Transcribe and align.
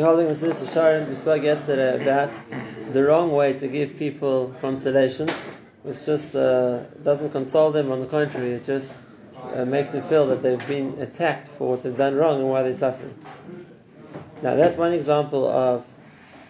We're 0.00 0.06
holding 0.06 0.28
Mesilas 0.28 0.64
Yesharim. 0.64 1.10
We 1.10 1.14
spoke 1.14 1.42
yesterday 1.42 2.00
about 2.00 2.32
the 2.94 3.04
wrong 3.04 3.32
way 3.32 3.52
to 3.58 3.68
give 3.68 3.98
people 3.98 4.50
consolation, 4.62 5.28
which 5.82 6.06
just 6.06 6.34
uh, 6.34 6.84
doesn't 7.04 7.32
console 7.32 7.70
them. 7.70 7.92
On 7.92 8.00
the 8.00 8.06
contrary, 8.06 8.52
it 8.52 8.64
just 8.64 8.94
uh, 9.52 9.66
makes 9.66 9.90
them 9.90 10.00
feel 10.00 10.28
that 10.28 10.42
they've 10.42 10.66
been 10.66 10.98
attacked 11.00 11.48
for 11.48 11.68
what 11.68 11.82
they've 11.82 11.98
done 11.98 12.14
wrong 12.14 12.40
and 12.40 12.48
why 12.48 12.62
they're 12.62 12.74
suffering. 12.74 13.14
Now, 14.40 14.54
that's 14.54 14.74
one 14.78 14.94
example 14.94 15.46
of 15.46 15.84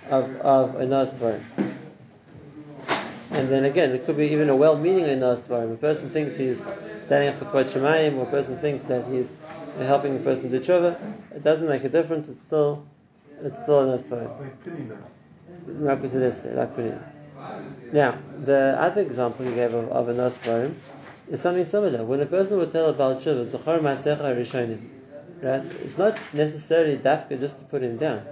of, 0.09 0.37
of 0.37 0.77
a 0.77 0.87
nice 0.87 1.11
Dvarim. 1.11 1.43
And 3.33 3.49
then 3.49 3.65
again, 3.65 3.91
it 3.91 4.07
could 4.07 4.17
be 4.17 4.29
even 4.29 4.49
a 4.49 4.55
well-meaning 4.55 5.07
Einas 5.07 5.41
Dvarim. 5.41 5.75
A 5.75 5.77
person 5.77 6.09
thinks 6.11 6.37
he's 6.37 6.61
standing 7.01 7.31
up 7.31 7.35
for 7.35 7.47
Kvod 7.47 7.65
Shemayim, 7.65 8.17
or 8.17 8.23
a 8.23 8.31
person 8.31 8.59
thinks 8.59 8.85
that 8.85 9.09
he's 9.09 9.37
helping 9.77 10.15
the 10.15 10.21
person 10.23 10.51
do 10.53 10.61
tshuva. 10.61 10.97
It 11.35 11.43
doesn't 11.43 11.67
make 11.67 11.83
a 11.83 11.89
difference. 11.89 12.29
It's 12.29 12.43
still 12.43 12.87
it's 13.43 13.63
still 13.63 13.87
Einas 13.87 14.03
Dvarim. 14.03 14.31
Now, 17.93 18.19
the 18.45 18.77
other 18.79 19.03
example 19.03 19.47
you 19.47 19.55
gave 19.55 19.75
of, 19.75 19.89
of 19.91 20.09
a 20.09 20.15
Dvarim 20.15 20.75
is 21.31 21.41
something 21.41 21.65
similar. 21.65 22.05
When 22.05 22.21
a 22.21 22.27
person 22.27 22.59
would 22.59 22.71
tell 22.71 22.91
about 22.91 23.23
Zachar 23.23 23.79
Masecha 23.79 24.35
Rishonim, 24.37 24.81
right? 25.43 25.65
It's 25.83 25.99
not 25.99 26.19
necessarily 26.33 26.99
dafka 26.99 27.39
just 27.41 27.59
to 27.59 27.65
put 27.65 27.83
him 27.83 27.97
down. 27.97 28.23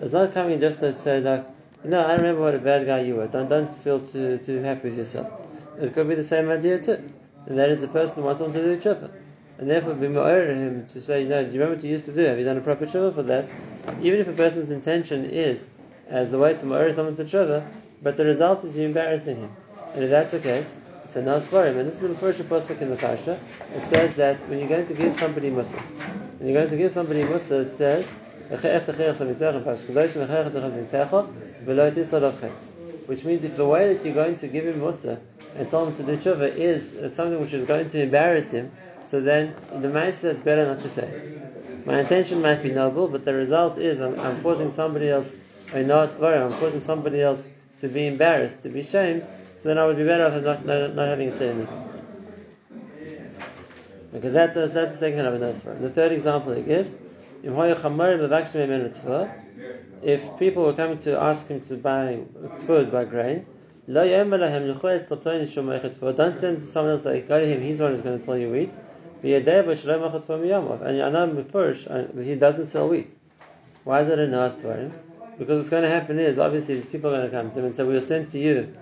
It's 0.00 0.12
not 0.12 0.32
coming 0.32 0.60
just 0.60 0.78
to 0.80 0.92
say 0.92 1.20
like 1.20 1.44
no, 1.84 2.00
I 2.00 2.14
remember 2.14 2.42
what 2.42 2.54
a 2.54 2.58
bad 2.58 2.86
guy 2.86 3.00
you 3.00 3.16
were. 3.16 3.26
Don't 3.26 3.48
don't 3.48 3.74
feel 3.74 3.98
too 4.00 4.38
too 4.38 4.62
happy 4.62 4.90
with 4.90 4.98
yourself. 4.98 5.28
It 5.80 5.94
could 5.94 6.08
be 6.08 6.14
the 6.14 6.24
same 6.24 6.48
idea 6.48 6.78
too, 6.80 7.12
and 7.46 7.58
that 7.58 7.70
is 7.70 7.80
the 7.80 7.88
person 7.88 8.16
who 8.16 8.22
wants 8.22 8.40
him 8.40 8.52
to 8.52 8.62
do 8.62 8.80
tshuva, 8.80 9.10
and 9.62 9.70
therefore 9.70 9.94
be 9.94 10.08
more 10.08 10.42
him 10.42 10.84
to 10.88 11.00
say, 11.00 11.22
no, 11.22 11.44
do 11.44 11.52
you 11.52 11.60
remember 11.60 11.76
what 11.76 11.84
you 11.84 11.90
used 11.92 12.06
to 12.06 12.12
do? 12.12 12.22
Have 12.22 12.36
you 12.36 12.44
done 12.44 12.56
a 12.56 12.60
proper 12.60 12.84
tshuva 12.84 13.14
for 13.14 13.22
that? 13.22 13.46
Even 14.02 14.18
if 14.18 14.26
a 14.26 14.32
person's 14.32 14.72
intention 14.72 15.24
is 15.24 15.70
as 16.08 16.32
a 16.32 16.38
way 16.38 16.54
to 16.54 16.66
more 16.66 16.90
someone 16.90 17.14
to 17.14 17.22
tshuva, 17.22 17.64
but 18.02 18.16
the 18.16 18.24
result 18.24 18.64
is 18.64 18.76
you 18.76 18.84
embarrassing 18.84 19.36
him, 19.36 19.52
and 19.94 20.02
if 20.02 20.10
that's 20.10 20.32
the 20.32 20.40
case, 20.40 20.74
it's 21.04 21.14
a 21.14 21.46
worry. 21.52 21.78
And 21.78 21.88
this 21.88 22.02
is 22.02 22.08
the 22.08 22.14
first 22.16 22.40
pasuk 22.40 22.80
in 22.80 22.90
the 22.90 22.96
parsha. 22.96 23.38
It 23.76 23.86
says 23.86 24.16
that 24.16 24.40
when 24.48 24.58
you're 24.58 24.68
going 24.68 24.88
to 24.88 24.94
give 24.94 25.14
somebody 25.14 25.48
musa, 25.48 25.78
when 25.78 26.48
you're 26.48 26.58
going 26.58 26.70
to 26.70 26.76
give 26.76 26.90
somebody 26.90 27.22
musa, 27.22 27.60
it 27.60 27.78
says 27.78 28.04
which 33.06 33.24
means 33.24 33.44
if 33.44 33.56
the 33.56 33.66
way 33.66 33.94
that 33.94 34.04
you're 34.04 34.14
going 34.14 34.36
to 34.38 34.48
give 34.48 34.66
him 34.66 34.80
musa 34.80 35.20
and 35.56 35.70
tell 35.70 35.86
him 35.86 35.94
to 35.96 36.02
do 36.02 36.16
tshuva 36.16 36.52
is 36.56 37.14
something 37.14 37.40
which 37.40 37.54
is 37.54 37.64
going 37.64 37.88
to 37.88 38.02
embarrass 38.02 38.50
him, 38.50 38.72
so 39.12 39.20
then 39.20 39.54
the 39.70 39.88
Maisa 39.88 40.32
it's 40.32 40.40
better 40.40 40.64
not 40.66 40.80
to 40.80 40.88
say 40.88 41.02
it. 41.06 41.86
My 41.86 42.00
intention 42.00 42.40
might 42.40 42.62
be 42.62 42.70
noble, 42.70 43.08
but 43.08 43.26
the 43.26 43.34
result 43.34 43.76
is 43.76 44.00
I'm, 44.00 44.18
I'm 44.18 44.42
causing 44.42 44.72
somebody 44.72 45.10
else 45.10 45.36
I 45.74 45.80
a 45.80 45.84
nice 45.84 46.12
I'm 46.18 46.52
causing 46.54 46.80
somebody 46.80 47.20
else 47.20 47.46
to 47.80 47.88
be 47.88 48.06
embarrassed, 48.06 48.62
to 48.62 48.70
be 48.70 48.82
shamed, 48.82 49.26
so 49.56 49.68
then 49.68 49.76
I 49.76 49.84
would 49.84 49.98
be 49.98 50.04
better 50.04 50.26
off 50.26 50.42
not, 50.42 50.64
not, 50.64 50.94
not 50.94 51.08
having 51.08 51.30
said 51.30 51.56
anything. 51.56 51.88
Because 54.14 54.32
that's 54.32 54.56
a, 54.56 54.68
that's 54.68 54.92
the 54.92 54.98
second 54.98 55.26
of 55.26 55.38
nice 55.38 55.58
The 55.58 55.90
third 55.90 56.12
example 56.12 56.54
he 56.54 56.62
gives 56.62 56.96
if 60.02 60.38
people 60.38 60.64
were 60.64 60.72
coming 60.72 60.96
to 61.00 61.20
ask 61.20 61.48
him 61.48 61.60
to 61.62 61.76
buy 61.76 62.20
food, 62.66 62.90
buy 62.90 63.04
grain, 63.04 63.44
don't 66.16 66.40
send 66.40 66.60
to 66.60 66.66
someone 66.66 66.92
else 66.92 67.04
like 67.04 67.28
go 67.28 67.40
to 67.40 67.46
him, 67.46 67.60
he's 67.60 67.78
the 67.78 67.84
one 67.84 67.92
who's 67.92 68.00
going 68.00 68.18
to 68.18 68.24
sell 68.24 68.38
you 68.38 68.50
wheat. 68.50 68.72
And 69.22 70.98
know 70.98 71.44
first, 71.52 71.86
he 72.18 72.34
doesn't 72.34 72.66
sell 72.66 72.88
wheat. 72.88 73.10
Why 73.84 74.00
is 74.00 74.08
it 74.08 74.28
nice 74.28 74.54
him? 74.54 74.92
Because 75.38 75.58
what's 75.58 75.70
going 75.70 75.84
to 75.84 75.88
happen 75.88 76.18
is 76.18 76.38
obviously 76.38 76.74
these 76.76 76.86
people 76.86 77.10
are 77.10 77.18
going 77.18 77.30
to 77.30 77.36
come 77.36 77.50
to 77.50 77.58
him 77.58 77.64
and 77.66 77.74
say, 77.74 77.84
We 77.84 77.94
were 77.94 78.00
sent 78.00 78.30
to 78.30 78.38
you 78.38 78.74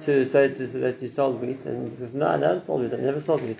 to 0.00 0.26
say 0.26 0.48
to, 0.48 0.68
so 0.70 0.78
that 0.80 1.00
you 1.00 1.08
sold 1.08 1.40
wheat. 1.40 1.64
And 1.64 1.90
he 1.90 1.96
says, 1.96 2.12
No, 2.12 2.28
I 2.28 2.36
never 2.36 2.60
sold 2.60 2.82
wheat, 2.82 2.92
I 2.92 2.96
never 2.96 3.20
sold 3.20 3.42
wheat. 3.42 3.58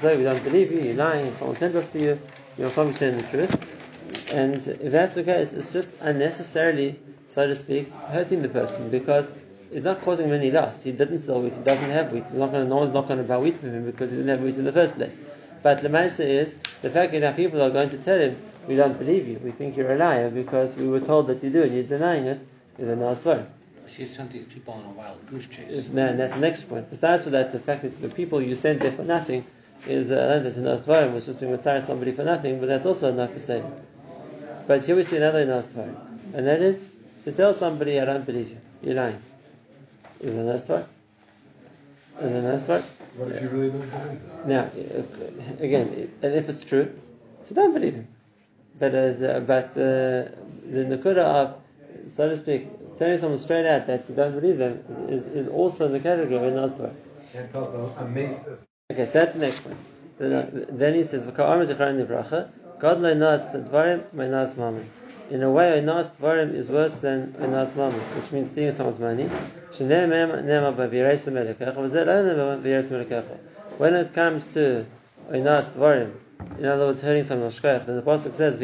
So 0.00 0.16
we 0.16 0.22
don't 0.22 0.42
believe 0.44 0.70
you, 0.70 0.80
you're 0.80 0.94
lying, 0.94 1.34
someone 1.36 1.56
sent 1.56 1.74
us 1.74 1.88
to 1.92 1.98
you, 1.98 2.20
you're 2.56 2.70
coming 2.70 2.94
to 2.94 3.10
the 3.10 3.22
truth. 3.24 4.32
And 4.32 4.66
if 4.66 4.92
that's 4.92 5.14
the 5.14 5.24
case, 5.24 5.52
it's 5.52 5.72
just 5.72 5.90
unnecessarily, 6.00 7.00
so 7.28 7.46
to 7.46 7.56
speak, 7.56 7.90
hurting 7.90 8.42
the 8.42 8.48
person 8.48 8.90
because 8.90 9.32
it's 9.72 9.84
not 9.84 10.00
causing 10.02 10.26
him 10.28 10.34
any 10.34 10.50
loss. 10.50 10.82
He 10.82 10.92
didn't 10.92 11.20
sell 11.20 11.42
wheat, 11.42 11.54
he 11.54 11.62
doesn't 11.62 11.90
have 11.90 12.12
wheat. 12.12 12.24
He's 12.24 12.36
not 12.36 12.52
going 12.52 12.64
to, 12.64 12.68
no 12.68 12.76
one's 12.76 12.94
not 12.94 13.08
going 13.08 13.18
to 13.18 13.24
buy 13.24 13.38
wheat 13.38 13.58
from 13.58 13.70
him 13.74 13.86
because 13.86 14.10
he 14.10 14.16
didn't 14.16 14.30
have 14.30 14.42
wheat 14.42 14.58
in 14.58 14.64
the 14.64 14.72
first 14.72 14.94
place. 14.94 15.20
But 15.62 15.78
the 15.78 15.88
Lemaisa 15.88 16.24
is 16.24 16.54
the 16.82 16.90
fact 16.90 17.12
that 17.12 17.36
people 17.36 17.60
are 17.62 17.70
going 17.70 17.90
to 17.90 17.98
tell 17.98 18.18
him, 18.18 18.36
we 18.66 18.76
don't 18.76 18.98
believe 18.98 19.28
you, 19.28 19.38
we 19.38 19.50
think 19.50 19.76
you're 19.76 19.92
a 19.92 19.96
liar 19.96 20.30
because 20.30 20.76
we 20.76 20.88
were 20.88 21.00
told 21.00 21.26
that 21.28 21.42
you 21.42 21.50
do 21.50 21.62
and 21.62 21.74
you're 21.74 21.82
denying 21.82 22.24
it, 22.24 22.40
is 22.78 22.88
a 22.88 22.96
nice 22.96 23.20
story. 23.20 23.44
She 23.94 24.06
sent 24.06 24.30
these 24.30 24.44
people 24.44 24.74
on 24.74 24.84
a 24.84 24.90
wild 24.90 25.26
goose 25.26 25.46
chase. 25.46 25.88
No, 25.88 26.16
that's 26.16 26.34
the 26.34 26.40
next 26.40 26.68
point. 26.68 26.88
Besides 26.88 27.24
for 27.24 27.30
that, 27.30 27.52
the 27.52 27.58
fact 27.58 27.82
that 27.82 28.00
the 28.00 28.08
people 28.08 28.40
you 28.40 28.54
sent 28.54 28.80
there 28.80 28.92
for 28.92 29.02
nothing 29.02 29.44
is 29.86 30.10
uh, 30.10 30.40
that's 30.42 30.56
a 30.56 30.60
nice 30.60 30.82
dvarim, 30.82 31.12
which 31.14 31.26
just 31.26 31.40
being 31.40 31.52
with 31.52 31.64
somebody 31.64 32.12
for 32.12 32.24
nothing, 32.24 32.60
but 32.60 32.66
that's 32.66 32.86
also 32.86 33.12
not 33.12 33.34
the 33.34 33.40
same. 33.40 33.64
But 34.66 34.84
here 34.84 34.94
we 34.94 35.02
see 35.02 35.16
another 35.16 35.44
Torah, 35.62 36.06
and 36.34 36.46
that 36.46 36.62
is 36.62 36.86
to 37.24 37.32
tell 37.32 37.52
somebody, 37.52 37.98
I 37.98 38.04
don't 38.04 38.24
believe 38.24 38.50
you, 38.50 38.58
you're 38.82 38.94
lying. 38.94 39.20
Is 40.20 40.36
a 40.36 40.44
nice 40.44 40.66
Torah? 40.66 40.86
Is 42.20 42.32
a 42.32 42.42
nice 42.42 42.66
Torah? 42.66 42.84
What 43.20 43.32
if 43.32 43.42
you 43.42 43.48
really 43.50 43.70
don't 43.70 43.90
believe 43.90 44.46
Now, 44.46 44.70
again, 45.60 46.10
and 46.22 46.34
if 46.34 46.48
it's 46.48 46.64
true, 46.64 46.90
so 47.42 47.54
don't 47.54 47.74
believe 47.74 47.92
him. 47.92 48.08
But 48.78 48.94
uh, 48.94 49.40
but 49.40 49.68
uh, 49.72 50.32
the 50.64 50.86
Nakuda 50.88 51.18
of, 51.18 51.60
so 52.06 52.30
to 52.30 52.36
speak, 52.38 52.68
telling 52.96 53.18
someone 53.18 53.38
straight 53.38 53.66
out 53.66 53.86
that 53.88 54.08
you 54.08 54.14
don't 54.14 54.40
believe 54.40 54.56
them 54.56 54.82
is, 54.88 55.26
is, 55.26 55.26
is 55.26 55.48
also 55.48 55.84
in 55.84 55.92
the 55.92 56.00
category 56.00 56.36
of 56.36 56.44
a 56.44 56.50
nice 56.50 56.80
Okay, 58.90 59.04
so 59.04 59.12
that's 59.12 59.34
the 59.34 59.38
next 59.38 59.60
point. 59.60 59.76
Then 60.18 60.94
he 60.94 61.04
says, 61.04 61.24
God 61.24 61.52
nas 63.02 63.42
dvarim 63.42 64.12
nas 64.14 64.56
mammon. 64.56 64.88
In 65.28 65.42
a 65.42 65.50
way, 65.50 65.82
nas 65.82 66.08
dvarim 66.18 66.54
is 66.54 66.70
worse 66.70 66.94
than 66.94 67.34
nas 67.38 67.76
mammon, 67.76 68.00
which 68.00 68.32
means 68.32 68.48
stealing 68.48 68.72
someone's 68.72 68.98
money. 68.98 69.28
When 69.78 69.92
it 73.94 74.14
comes 74.14 74.46
to 74.54 74.86
nas 75.30 75.66
dvarim, 75.66 76.12
in 76.58 76.66
other 76.66 76.86
words, 76.86 77.00
hurting 77.00 77.24
someone 77.24 77.52
then 77.86 77.96
the 77.96 78.02
pasuk 78.02 78.34
says 78.34 78.58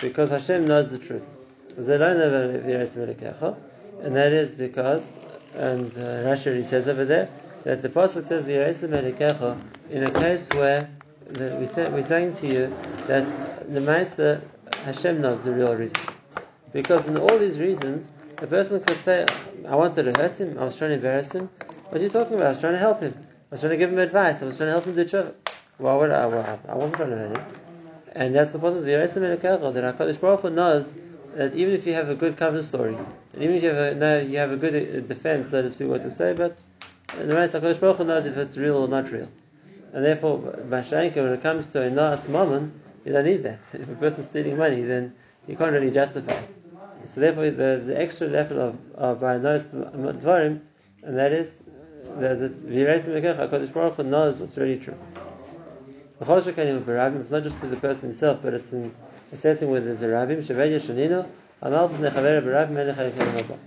because 0.00 0.30
Hashem 0.30 0.66
knows 0.66 0.90
the 0.90 0.98
truth. 0.98 1.24
And 1.76 1.86
that 4.16 4.32
is 4.32 4.54
because, 4.54 5.12
and 5.54 5.92
uh, 5.92 6.24
Rashi 6.24 6.64
says 6.64 6.86
over 6.86 7.04
there, 7.04 7.28
that 7.64 7.82
the 7.82 7.88
pasuk 7.88 8.26
says 8.26 8.46
in 8.46 10.04
a 10.04 10.10
case 10.10 10.48
where 10.50 10.90
we 11.28 11.66
say, 11.66 11.88
we're 11.88 12.06
saying 12.06 12.34
to 12.34 12.46
you 12.46 12.76
that 13.06 13.26
the 13.72 13.80
Meister 13.80 14.42
Hashem 14.84 15.20
knows 15.20 15.42
the 15.42 15.52
real 15.52 15.74
reason. 15.74 15.98
Because 16.72 17.06
in 17.06 17.16
all 17.16 17.38
these 17.38 17.58
reasons, 17.58 18.10
a 18.38 18.46
person 18.46 18.80
could 18.80 18.96
say, 18.98 19.26
I 19.66 19.74
wanted 19.74 20.12
to 20.12 20.20
hurt 20.20 20.36
him, 20.36 20.58
I 20.58 20.64
was 20.64 20.76
trying 20.76 20.90
to 20.90 20.96
embarrass 20.96 21.32
him. 21.32 21.48
What 21.88 22.00
are 22.00 22.04
you 22.04 22.10
talking 22.10 22.34
about? 22.34 22.46
I 22.46 22.50
was 22.50 22.60
trying 22.60 22.72
to 22.74 22.78
help 22.78 23.00
him. 23.00 23.14
I 23.50 23.54
was 23.54 23.60
trying 23.60 23.70
to 23.70 23.76
give 23.76 23.92
him 23.92 23.98
advice. 23.98 24.42
I 24.42 24.46
was 24.46 24.56
trying 24.56 24.68
to 24.68 24.72
help 24.72 24.84
him 24.84 24.94
do 24.94 25.04
tshuva. 25.04 25.32
Why 25.78 25.94
would 25.94 26.10
I? 26.10 26.26
Well, 26.26 26.60
I 26.68 26.74
wasn't 26.74 26.96
trying 26.96 27.10
to 27.10 27.16
hurt 27.16 27.36
him. 27.36 27.44
And 28.12 28.34
that's 28.34 28.52
the 28.52 28.58
process 28.58 28.82
of 28.82 28.88
Yeresim 28.88 29.22
Elokechel, 29.22 29.74
that 29.74 29.98
HaKadosh 29.98 30.20
Baruch 30.20 30.40
Hu 30.40 30.50
knows 30.50 30.92
that 31.34 31.54
even 31.54 31.74
if 31.74 31.86
you 31.86 31.92
have 31.94 32.08
a 32.08 32.14
good 32.14 32.36
cover 32.36 32.62
story, 32.62 32.96
and 33.34 33.42
even 33.42 33.56
if 33.56 33.62
you 33.62 33.68
have 33.68 33.92
a, 33.92 33.94
no, 33.94 34.20
you 34.20 34.38
have 34.38 34.52
a 34.52 34.56
good 34.56 34.74
uh, 34.74 35.00
defense, 35.00 35.50
so 35.50 35.62
to 35.62 35.70
speak, 35.70 35.88
what 35.88 36.02
to 36.02 36.10
say, 36.10 36.32
but 36.32 36.56
the 37.08 37.24
HaKadosh 37.24 37.80
Baruch 37.80 37.98
Hu 37.98 38.04
knows 38.04 38.26
if 38.26 38.36
it's 38.36 38.56
real 38.56 38.76
or 38.76 38.88
not 38.88 39.10
real. 39.10 39.28
And 39.92 40.04
therefore, 40.04 40.38
Bashanka, 40.38 41.16
when 41.16 41.32
it 41.32 41.42
comes 41.42 41.68
to 41.72 41.82
a 41.82 41.90
Naas 41.90 42.28
Mammon, 42.28 42.72
you 43.04 43.12
don't 43.12 43.24
need 43.24 43.42
that. 43.44 43.60
If 43.72 43.88
a 43.88 43.94
person's 43.94 44.26
stealing 44.26 44.56
money, 44.56 44.82
then 44.82 45.14
you 45.46 45.56
can't 45.56 45.72
really 45.72 45.90
justify 45.90 46.32
it. 46.32 46.55
So 47.06 47.20
therefore, 47.20 47.50
there's 47.50 47.88
an 47.88 47.96
extra 47.96 48.26
level 48.28 48.60
of, 48.60 48.78
of 48.94 49.20
by 49.20 49.38
Naas 49.38 49.64
Dvarim, 49.64 50.60
and 51.02 51.18
that 51.18 51.32
is, 51.32 51.62
there's 52.18 52.42
a 52.42 52.48
HaKadosh 52.48 53.72
Baruch 53.72 53.98
knows 53.98 54.36
what's 54.36 54.56
really 54.56 54.78
true. 54.78 54.96
The 56.18 56.24
Choshakanim 56.24 56.78
of 56.78 56.84
Barabim, 56.84 57.20
it's 57.20 57.30
not 57.30 57.42
just 57.42 57.60
to 57.60 57.66
the 57.66 57.76
person 57.76 58.02
himself, 58.02 58.40
but 58.42 58.54
it's 58.54 58.72
in 58.72 58.94
a 59.32 59.36
setting 59.36 59.70
where 59.70 59.80
there's 59.80 60.02
a 60.02 60.06
Rabbim, 60.06 60.38
Shevedia 60.38 60.80
Shanino, 60.80 61.28
Amal 61.62 61.88
Nechaver 61.90 62.42
Barabim, 62.42 62.94
Elechayim 62.94 63.12
Haba. 63.12 63.58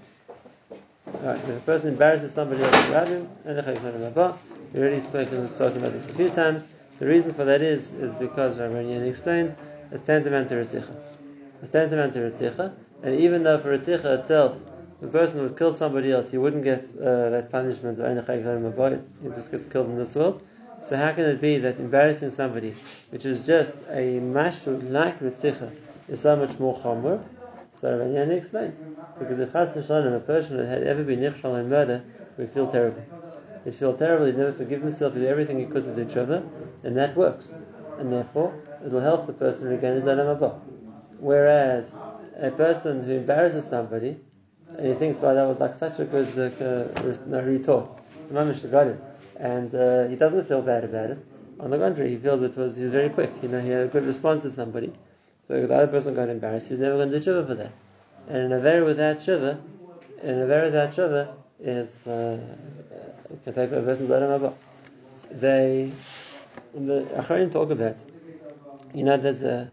Right, 1.21 1.37
if 1.37 1.49
a 1.49 1.59
person 1.61 1.89
embarrasses 1.89 2.33
somebody 2.33 2.63
else, 2.63 2.75
Rabbim, 2.87 3.27
Elechayim 3.45 4.13
Haba, 4.13 4.37
we 4.73 4.79
already 4.79 4.99
spoken, 4.99 5.47
spoken 5.47 5.77
about 5.77 5.93
this 5.93 6.09
a 6.09 6.13
few 6.13 6.29
times. 6.29 6.67
The 6.99 7.05
reason 7.05 7.33
for 7.33 7.45
that 7.45 7.61
is 7.61 7.93
is 7.93 8.13
because 8.15 8.59
Rabbi 8.59 8.79
explains 8.79 9.55
it's 9.91 10.03
tantamount 10.03 10.49
to 10.49 10.55
Ritzicha. 10.55 10.95
It's 11.61 11.71
tantamount 11.71 12.13
to 12.13 12.19
Ritzicha, 12.19 12.73
and 13.01 13.15
even 13.15 13.43
though 13.43 13.57
for 13.57 13.77
Ritzicha 13.77 14.19
itself, 14.19 14.57
the 15.01 15.07
person 15.07 15.41
would 15.41 15.57
kill 15.57 15.73
somebody 15.73 16.11
else, 16.11 16.29
he 16.31 16.37
wouldn't 16.37 16.63
get 16.63 16.83
uh, 16.99 17.29
that 17.29 17.51
punishment 17.51 17.97
he 17.97 19.29
just 19.29 19.51
gets 19.51 19.65
killed 19.65 19.87
in 19.87 19.97
this 19.97 20.15
world. 20.15 20.41
So 20.81 20.97
how 20.97 21.11
can 21.13 21.25
it 21.25 21.41
be 21.41 21.57
that 21.59 21.77
embarrassing 21.79 22.31
somebody, 22.31 22.73
which 23.09 23.25
is 23.25 23.45
just 23.45 23.75
a 23.89 24.19
mashul 24.19 24.89
like 24.89 25.19
Ritzicha, 25.19 25.71
is 26.09 26.19
so 26.19 26.35
much 26.35 26.59
more 26.59 26.77
chomer? 26.79 27.23
So 27.79 27.97
Rabbi 27.97 28.33
explains 28.33 28.75
because 29.17 29.39
if 29.39 29.53
Chas 29.53 29.73
v'Shalom, 29.73 30.15
a 30.15 30.19
person 30.19 30.65
had 30.65 30.83
ever 30.83 31.03
been 31.03 31.19
nichshal 31.19 31.59
in 31.59 31.69
murder, 31.69 32.03
we 32.37 32.45
feel 32.47 32.69
terrible. 32.69 33.03
He 33.63 33.71
feel 33.71 33.95
terrible. 33.95 34.25
he'd 34.25 34.37
never 34.37 34.53
forgive 34.53 34.81
himself. 34.81 35.13
He 35.13 35.19
did 35.19 35.29
everything 35.29 35.59
he 35.59 35.65
could 35.65 35.83
to 35.85 35.95
do 35.95 36.05
tshuva, 36.05 36.47
and 36.83 36.97
that 36.97 37.15
works. 37.15 37.51
And 37.97 38.11
therefore, 38.11 38.53
it 38.85 38.91
will 38.91 39.01
help 39.01 39.27
the 39.27 39.33
person 39.33 39.67
regain 39.69 39.95
his 39.95 40.05
olam. 40.05 40.59
Whereas 41.19 41.93
a 42.41 42.51
person 42.51 43.03
who 43.03 43.13
embarrasses 43.13 43.65
somebody, 43.65 44.17
and 44.77 44.87
he 44.87 44.93
thinks, 44.93 45.21
"Well, 45.21 45.35
that 45.35 45.47
was 45.47 45.59
like 45.59 45.73
such 45.73 45.99
a 45.99 46.05
good 46.05 46.27
uh, 46.37 47.17
no, 47.27 47.41
retort," 47.41 47.89
and 49.39 49.75
uh, 49.75 50.07
he 50.07 50.15
doesn't 50.15 50.45
feel 50.45 50.61
bad 50.61 50.83
about 50.83 51.11
it. 51.11 51.25
On 51.59 51.69
the 51.69 51.77
contrary, 51.77 52.11
he 52.11 52.17
feels 52.17 52.41
it 52.41 52.55
was 52.55 52.77
he 52.77 52.83
was 52.83 52.93
very 52.93 53.09
quick. 53.09 53.31
You 53.41 53.49
know, 53.49 53.59
he 53.59 53.69
had 53.69 53.85
a 53.85 53.87
good 53.87 54.05
response 54.05 54.43
to 54.43 54.51
somebody. 54.51 54.93
So 55.43 55.65
the 55.65 55.73
other 55.73 55.87
person 55.87 56.13
got 56.13 56.29
embarrassed, 56.29 56.69
he's 56.69 56.79
never 56.79 56.97
going 56.97 57.09
to 57.09 57.19
do 57.19 57.25
tshuva 57.25 57.47
for 57.47 57.55
that. 57.55 57.71
And 58.27 58.37
in 58.37 58.51
a 58.51 58.59
very 58.59 58.83
without 58.83 59.17
tshuva, 59.19 59.59
in 60.21 60.39
a 60.39 60.45
very 60.45 60.65
without 60.67 60.91
tshuva 60.91 61.33
is 61.59 62.07
uh, 62.07 62.39
can 63.43 63.53
take 63.53 63.71
a 63.71 63.81
person's 63.81 64.09
olam 64.09 64.53
They 65.31 65.91
the 66.73 67.01
Acharim 67.15 67.51
talk 67.51 67.71
about. 67.71 67.97
You 68.93 69.03
know, 69.03 69.17
there's 69.17 69.43
a, 69.43 69.71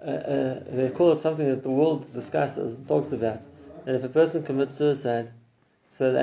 a, 0.00 0.10
a, 0.10 0.74
they 0.74 0.90
call 0.90 1.12
it 1.12 1.20
something 1.20 1.48
that 1.48 1.62
the 1.62 1.70
world 1.70 2.12
discusses 2.12 2.78
and 2.78 2.88
talks 2.88 3.12
about. 3.12 3.42
And 3.86 3.96
if 3.96 4.04
a 4.04 4.08
person 4.08 4.42
commits 4.42 4.76
suicide, 4.76 5.30
so 5.90 6.12
the 6.12 6.20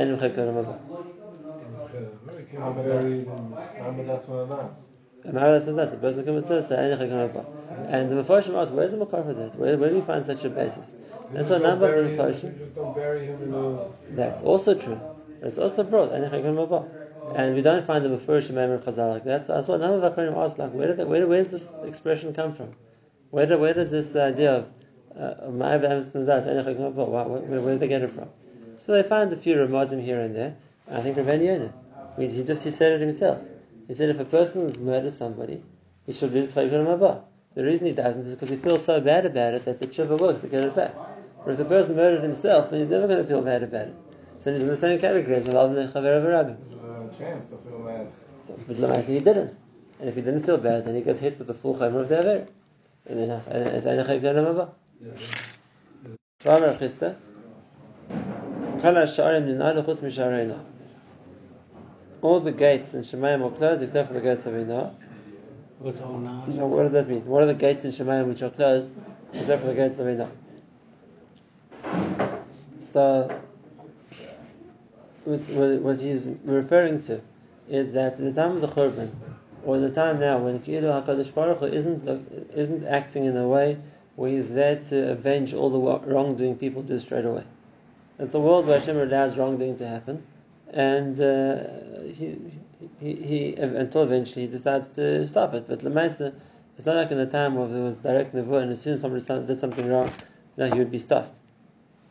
Amara 5.27 5.59
says 5.59 5.75
that 5.75 5.93
a 5.93 5.97
person 5.97 6.23
commits 6.23 6.47
suicide, 6.47 6.91
and 6.91 8.11
the 8.11 8.23
Meforshim 8.23 8.61
asks, 8.61 8.71
where's 8.71 8.91
the 8.91 8.97
Makar 8.97 9.23
for 9.23 9.33
that? 9.33 9.55
Where, 9.55 9.77
where 9.77 9.89
do 9.89 9.95
we 9.95 10.01
find 10.01 10.25
such 10.25 10.43
a 10.45 10.49
basis? 10.49 10.95
And 11.33 11.45
so 11.45 11.55
a 11.55 11.59
number 11.59 11.91
of 11.91 12.05
the 12.05 12.11
Meforshim. 12.15 12.53
That's 14.11 14.41
also 14.41 14.75
true. 14.75 14.99
It's 15.41 15.57
also 15.57 15.83
brought, 15.83 16.11
and 16.11 17.55
we 17.55 17.61
don't 17.61 17.85
find 17.87 18.05
the 18.05 18.09
Meforshim 18.09 18.51
Memor 18.51 18.79
Chazal 18.79 19.13
like 19.13 19.23
that. 19.25 19.47
So 19.47 19.57
I 19.57 19.61
saw 19.61 19.73
a 19.75 19.79
number 19.79 20.05
of 20.05 20.13
Akarim 20.13 20.37
ask, 20.37 20.57
like, 20.57 20.71
where, 20.71 20.95
did, 20.95 21.07
where, 21.07 21.27
where 21.27 21.43
does 21.43 21.51
this 21.51 21.79
expression 21.83 22.33
come 22.33 22.53
from? 22.53 22.71
Where, 23.31 23.45
do, 23.45 23.57
where 23.57 23.73
does 23.73 23.91
this 23.91 24.15
idea 24.15 24.65
of 25.15 25.53
my 25.53 25.75
uh, 25.75 25.79
where, 25.79 27.25
where, 27.25 27.61
where 27.61 27.73
did 27.73 27.79
they 27.79 27.87
get 27.87 28.01
it 28.01 28.11
from? 28.11 28.29
So 28.79 28.91
they 28.91 29.03
find 29.03 29.31
a 29.31 29.37
few 29.37 29.55
Ramazim 29.55 30.03
here 30.03 30.19
and 30.19 30.35
there. 30.35 30.55
I 30.91 31.01
think 31.01 31.17
Rav 31.17 31.41
Yonah. 31.41 31.73
He 32.17 32.43
just 32.43 32.63
he 32.63 32.71
said 32.71 32.93
it 32.93 33.01
himself. 33.01 33.41
He 33.87 33.93
said 33.93 34.09
if 34.09 34.19
a 34.19 34.25
person 34.25 34.73
murders 34.83 35.17
somebody, 35.17 35.61
he 36.05 36.13
should 36.13 36.31
Chayvim 36.31 36.85
Haba. 36.85 37.23
The 37.55 37.63
reason 37.63 37.87
he 37.87 37.93
doesn't 37.93 38.21
is 38.21 38.33
because 38.33 38.49
he 38.49 38.57
feels 38.57 38.83
so 38.83 38.99
bad 38.99 39.25
about 39.25 39.53
it 39.53 39.65
that 39.65 39.79
the 39.79 39.87
tshuva 39.87 40.19
works 40.19 40.41
to 40.41 40.47
get 40.47 40.63
it 40.63 40.75
back. 40.75 40.93
But 41.43 41.51
if 41.51 41.57
the 41.57 41.65
person 41.65 41.95
murdered 41.95 42.21
himself, 42.21 42.69
then 42.69 42.81
he's 42.81 42.89
never 42.89 43.07
going 43.07 43.19
to 43.19 43.25
feel 43.25 43.41
bad 43.41 43.63
about 43.63 43.87
it. 43.87 43.95
So 44.41 44.51
he's 44.51 44.61
in 44.61 44.67
the 44.67 44.77
same 44.77 44.99
category 44.99 45.37
as 45.37 45.45
the 45.45 45.51
Chaver 45.51 46.29
Rabbi. 46.29 46.53
chance 47.17 47.47
to 47.47 47.57
feel 47.57 47.79
bad. 47.79 48.11
But 48.67 49.05
he 49.05 49.19
didn't. 49.19 49.57
And 49.99 50.09
if 50.09 50.15
he 50.15 50.21
didn't 50.21 50.43
feel 50.43 50.57
bad, 50.57 50.85
then 50.85 50.95
he 50.95 51.01
gets 51.01 51.19
hit 51.19 51.37
with 51.39 51.47
the 51.47 51.53
full 51.53 51.75
Chaymer 51.75 52.01
of 52.01 52.09
the 52.09 52.19
Aver. 52.19 52.47
And 53.07 53.19
then 53.19 53.29
it's 53.47 53.85
Ein 53.85 54.05
Chayvim 54.05 54.35
Haba. 54.45 54.69
Kala 58.81 59.07
Sha'arim 59.07 59.45
Ninalu 59.47 59.85
Chutz 59.85 59.99
Mishareina 59.99 60.59
all 62.25 62.39
the 62.39 62.51
gates 62.51 62.95
in 62.95 63.03
Shemayim 63.03 63.45
are 63.45 63.55
closed 63.55 63.83
except 63.83 64.07
for 64.07 64.15
the 64.15 64.21
gates 64.21 64.47
of 64.47 64.53
Inah. 64.53 64.95
So 65.93 66.65
what 66.65 66.83
does 66.83 66.91
that 66.93 67.07
mean? 67.07 67.23
What 67.25 67.43
are 67.43 67.45
the 67.45 67.53
gates 67.53 67.85
in 67.85 67.91
Shemayim 67.91 68.27
which 68.27 68.41
are 68.41 68.49
closed 68.49 68.89
except 69.33 69.61
for 69.61 69.67
the 69.67 69.75
gates 69.75 69.99
of 69.99 70.07
Inah? 70.07 70.31
So 72.79 73.39
what 75.25 75.99
he's 75.99 76.41
referring 76.45 77.03
to 77.03 77.21
is 77.69 77.91
that 77.91 78.17
in 78.17 78.33
the 78.33 78.41
time 78.41 78.55
of 78.55 78.61
the 78.61 78.69
Churban, 78.69 79.11
or 79.65 79.79
the 79.79 79.89
time 79.89 80.19
now 80.19 80.37
when 80.37 80.59
Ki'ilu 80.59 81.03
HaKadosh 81.03 81.33
Baruch 81.33 81.57
Hu 81.57 81.65
isn't, 81.65 82.07
isn't 82.53 82.85
acting 82.85 83.25
in 83.25 83.35
a 83.35 83.47
way 83.47 83.77
where 84.15 84.29
he's 84.29 84.53
there 84.53 84.75
to 84.75 85.11
avenge 85.11 85.53
all 85.53 85.69
the 85.69 86.07
wrongdoing 86.07 86.55
people 86.55 86.83
do 86.83 86.99
straight 86.99 87.25
away. 87.25 87.43
It's 88.19 88.33
a 88.33 88.39
world 88.39 88.67
where 88.67 88.79
Hashem 88.79 88.97
allows 88.97 89.37
wrongdoing 89.37 89.77
to 89.77 89.87
happen, 89.87 90.23
and 90.69 91.19
uh, 91.19 91.63
he, 92.13 92.37
he, 92.99 93.15
he, 93.15 93.55
until 93.55 94.03
eventually 94.03 94.45
he 94.45 94.51
decides 94.51 94.91
to 94.91 95.27
stop 95.27 95.53
it. 95.53 95.67
But 95.67 95.79
Lemaisa, 95.79 96.33
it's 96.77 96.85
not 96.85 96.95
like 96.95 97.11
in 97.11 97.17
the 97.17 97.25
time 97.25 97.55
where 97.55 97.67
there 97.67 97.83
was 97.83 97.97
direct 97.97 98.33
nevuah, 98.33 98.61
and 98.61 98.71
as 98.71 98.81
soon 98.81 98.93
as 98.93 99.01
somebody 99.01 99.47
did 99.47 99.59
something 99.59 99.89
wrong, 99.89 100.09
no, 100.57 100.71
he 100.71 100.77
would 100.77 100.91
be 100.91 100.99
stopped. 100.99 101.39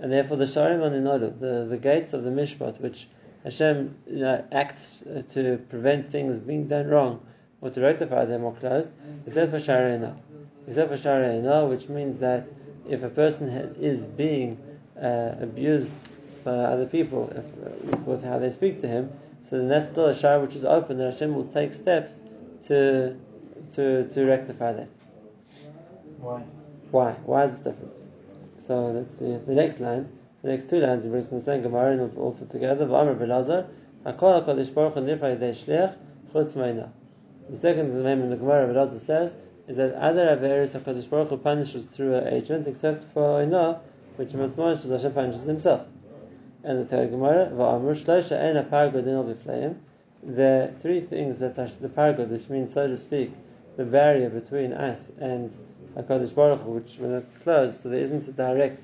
And 0.00 0.12
therefore, 0.12 0.36
the 0.36 0.44
Sharim 0.44 0.82
on 0.84 1.20
the, 1.38 1.66
the 1.70 1.78
gates 1.78 2.12
of 2.12 2.24
the 2.24 2.30
Mishpat, 2.30 2.80
which 2.80 3.06
Hashem 3.44 3.94
you 4.06 4.18
know, 4.18 4.44
acts 4.50 5.04
to 5.30 5.58
prevent 5.68 6.10
things 6.10 6.40
being 6.40 6.66
done 6.66 6.88
wrong 6.88 7.24
or 7.64 7.70
to 7.70 7.80
rectify 7.80 8.24
them, 8.26 8.44
are 8.44 8.52
closed, 8.52 8.90
except 9.26 9.50
for 9.50 9.58
Sharayna. 9.58 10.14
Except 10.68 10.90
for 10.90 10.96
Sharayna, 10.96 11.68
which 11.68 11.88
means 11.88 12.18
that 12.20 12.46
if 12.88 13.02
a 13.02 13.08
person 13.08 13.48
is 13.80 14.04
being 14.04 14.58
uh, 15.00 15.34
abused 15.40 15.90
by 16.44 16.52
other 16.52 16.86
people 16.86 17.32
if, 17.34 17.98
with 18.06 18.22
how 18.22 18.38
they 18.38 18.50
speak 18.50 18.80
to 18.82 18.86
him, 18.86 19.10
so 19.48 19.58
then 19.58 19.68
that's 19.68 19.90
still 19.90 20.06
a 20.06 20.14
shara 20.14 20.40
which 20.40 20.54
is 20.54 20.64
open, 20.64 21.00
and 21.00 21.12
Hashem 21.12 21.34
will 21.34 21.44
take 21.44 21.72
steps 21.72 22.20
to 22.66 23.16
to 23.74 24.08
to 24.08 24.24
rectify 24.24 24.72
that. 24.72 24.88
Why? 26.18 26.42
Why? 26.90 27.12
Why 27.24 27.44
is 27.44 27.52
this 27.52 27.72
different? 27.72 27.96
So 28.58 28.86
let's 28.86 29.18
see 29.18 29.36
the 29.46 29.54
next 29.54 29.80
line. 29.80 30.08
The 30.42 30.50
next 30.50 30.68
two 30.68 30.80
lines 30.80 31.04
he 31.04 31.10
brings 31.10 31.28
from 31.28 31.38
the 31.38 31.44
same 31.44 31.62
Gemara 31.62 31.92
and 31.92 32.18
all 32.18 32.32
put 32.32 32.50
together. 32.50 32.86
V'amar 32.86 33.16
belazar, 33.16 33.66
hakol 34.04 34.44
hakadosh 34.44 34.74
baruch 34.74 34.94
hu 34.94 35.00
nifra 35.00 35.36
yedei 35.36 35.54
shliach 35.54 35.96
chutz 36.32 36.56
meina. 36.56 36.92
The 37.50 37.58
second 37.58 37.90
in 37.90 38.30
the 38.30 38.36
Gemara 38.36 38.72
Belazar 38.72 38.98
says 38.98 39.36
is 39.68 39.76
that 39.76 39.94
other 39.94 40.36
averis 40.36 40.78
hakadosh 40.78 41.08
baruch 41.10 41.28
hu 41.28 41.36
punishes 41.36 41.84
through 41.84 42.14
an 42.14 42.32
agent 42.32 42.66
except 42.66 43.04
for 43.12 43.42
ina, 43.42 43.80
which 44.16 44.30
Masmosh 44.30 44.88
Hashem 44.88 45.12
punishes 45.12 45.42
himself. 45.42 45.86
And 46.62 46.78
the 46.78 46.86
third 46.86 47.10
Gemara, 47.10 47.50
Va'amr 47.52 48.02
Shloisha 48.02 48.40
Eina 48.40 48.66
Pargod 48.68 49.04
Bifleim. 49.04 49.76
The 50.22 50.72
three 50.80 51.02
things 51.02 51.38
that 51.40 51.54
the 51.54 51.88
Pargod, 51.88 52.30
which 52.30 52.48
means, 52.48 52.72
so 52.72 52.88
to 52.88 52.96
speak, 52.96 53.34
the 53.76 53.84
barrier 53.84 54.30
between 54.30 54.72
us 54.72 55.12
and 55.20 55.50
HaKadosh 55.96 56.34
Baruch 56.34 56.62
Hu, 56.62 56.70
which 56.70 56.96
when 56.98 57.12
it's 57.12 57.36
closed, 57.36 57.82
so 57.82 57.90
there 57.90 58.00
isn't 58.00 58.26
a 58.26 58.32
direct 58.32 58.82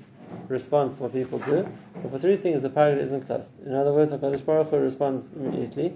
response 0.49 0.93
to 0.95 1.03
what 1.03 1.13
people 1.13 1.39
do. 1.39 1.67
But 1.95 2.11
for 2.11 2.19
three 2.19 2.37
things, 2.37 2.61
the 2.61 2.69
Pargod 2.69 2.99
isn't 2.99 3.25
closed. 3.25 3.49
In 3.65 3.73
other 3.73 3.91
words, 3.91 4.11
HaKadosh 4.11 4.45
Baruch 4.45 4.69
Hu 4.69 4.77
responds 4.77 5.33
immediately. 5.33 5.93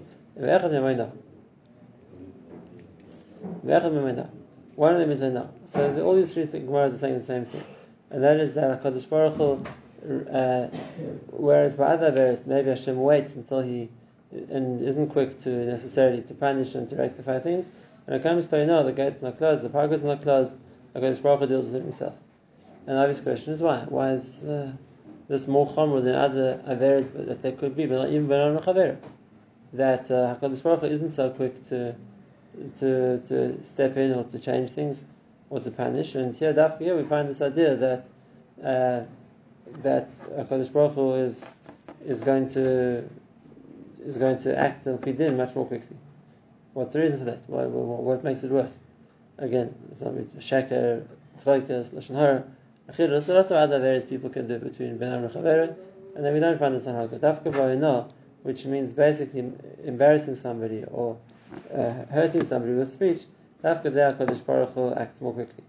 One 3.66 4.92
of 4.92 5.00
them 5.00 5.10
is 5.10 5.22
enough. 5.22 5.50
So 5.66 6.04
all 6.04 6.14
these 6.14 6.34
three 6.34 6.44
Gemaras 6.44 6.94
are 6.94 6.98
saying 6.98 7.18
the 7.18 7.24
same 7.24 7.46
thing. 7.46 7.64
And 8.10 8.22
that 8.22 8.36
is 8.38 8.54
that 8.54 8.82
HaKadosh 8.82 9.08
Baruch 9.08 9.34
Hu 9.34 9.64
uh, 10.30 10.68
whereas 11.32 11.74
by 11.74 11.86
other 11.86 12.12
verses, 12.12 12.46
maybe 12.46 12.70
Hashem 12.70 12.96
waits 12.96 13.34
until 13.34 13.60
he 13.60 13.88
and 14.30 14.82
isn't 14.82 15.08
quick 15.08 15.40
to 15.42 15.50
necessarily 15.50 16.22
to 16.22 16.34
punish 16.34 16.74
and 16.74 16.88
to 16.90 16.96
rectify 16.96 17.38
things. 17.40 17.70
And 18.06 18.14
it 18.14 18.22
comes 18.22 18.46
to 18.48 18.66
know 18.66 18.84
the 18.84 18.92
gate's 18.92 19.22
not 19.22 19.38
closed, 19.38 19.62
the 19.62 19.68
park 19.68 19.90
is 19.92 20.02
not 20.02 20.22
closed, 20.22 20.54
HaKadosh 20.94 21.22
Baruch 21.22 21.40
Hu 21.40 21.46
deals 21.46 21.66
with 21.66 21.76
it 21.76 21.82
himself. 21.82 22.14
And 22.86 22.96
the 22.96 23.00
obvious 23.00 23.20
question 23.20 23.52
is 23.52 23.60
why? 23.60 23.84
Why 23.88 24.12
is 24.12 24.44
uh, 24.44 24.72
this 25.28 25.48
more 25.48 25.66
chomer 25.66 26.02
than 26.02 26.14
other 26.14 26.62
averes 26.68 27.12
that 27.26 27.42
there 27.42 27.52
could 27.52 27.76
be, 27.76 27.86
but 27.86 28.10
even 28.10 28.28
Chavera? 28.28 28.96
That 29.72 30.10
uh, 30.10 30.36
HaKadosh 30.36 30.62
Baruch 30.62 30.80
Hu 30.80 30.86
isn't 30.86 31.12
so 31.12 31.30
quick 31.30 31.64
to 31.68 31.96
to 32.78 33.18
to 33.28 33.64
step 33.64 33.96
in 33.96 34.12
or 34.12 34.24
to 34.24 34.38
change 34.38 34.70
things 34.70 35.04
or 35.50 35.60
to 35.60 35.70
punish. 35.70 36.14
And 36.14 36.34
here, 36.34 36.52
here 36.78 36.96
we 36.96 37.04
find 37.04 37.28
this 37.28 37.40
idea 37.40 37.76
that 37.76 38.04
uh, 38.62 39.04
that 39.82 40.10
Hakadosh 40.10 40.72
Baruch 40.72 40.94
Hu 40.94 41.14
is 41.14 41.44
is 42.04 42.20
going 42.20 42.48
to 42.50 43.04
is 44.04 44.16
going 44.16 44.38
to 44.42 44.56
act 44.56 44.86
al 44.86 44.98
pidin 44.98 45.36
much 45.36 45.54
more 45.54 45.66
quickly. 45.66 45.96
What's 46.72 46.92
the 46.92 47.00
reason 47.00 47.18
for 47.20 47.24
that? 47.24 47.48
What, 47.48 47.68
what, 47.70 48.02
what 48.02 48.24
makes 48.24 48.44
it 48.44 48.50
worse? 48.50 48.74
Again, 49.38 49.74
it's 49.90 50.02
shaker, 50.44 51.06
chaykas, 51.44 51.88
lashon 51.90 52.16
hara, 52.16 52.44
achidus. 52.90 53.28
Lots 53.28 53.50
of 53.50 53.56
other 53.56 53.80
various 53.80 54.04
people 54.04 54.30
can 54.30 54.46
do 54.46 54.58
between 54.58 54.98
benam 54.98 55.24
and 55.24 55.30
chavera, 55.30 55.74
and 56.14 56.24
then 56.24 56.34
we 56.34 56.40
don't 56.40 56.58
find 56.58 56.74
this 56.74 56.86
on 56.86 56.94
Haggadah. 56.94 57.42
Dafka 57.44 58.10
which 58.42 58.64
means 58.64 58.92
basically 58.92 59.52
embarrassing 59.84 60.36
somebody 60.36 60.84
or 60.84 61.18
uh, 61.74 62.04
hurting 62.06 62.44
somebody 62.44 62.74
with 62.74 62.92
speech. 62.92 63.22
Dafka 63.62 63.92
there, 63.92 64.12
Hakadosh 64.12 64.44
Baruch 64.44 64.74
Hu 64.74 64.92
acts 64.94 65.20
more 65.20 65.32
quickly. 65.32 65.64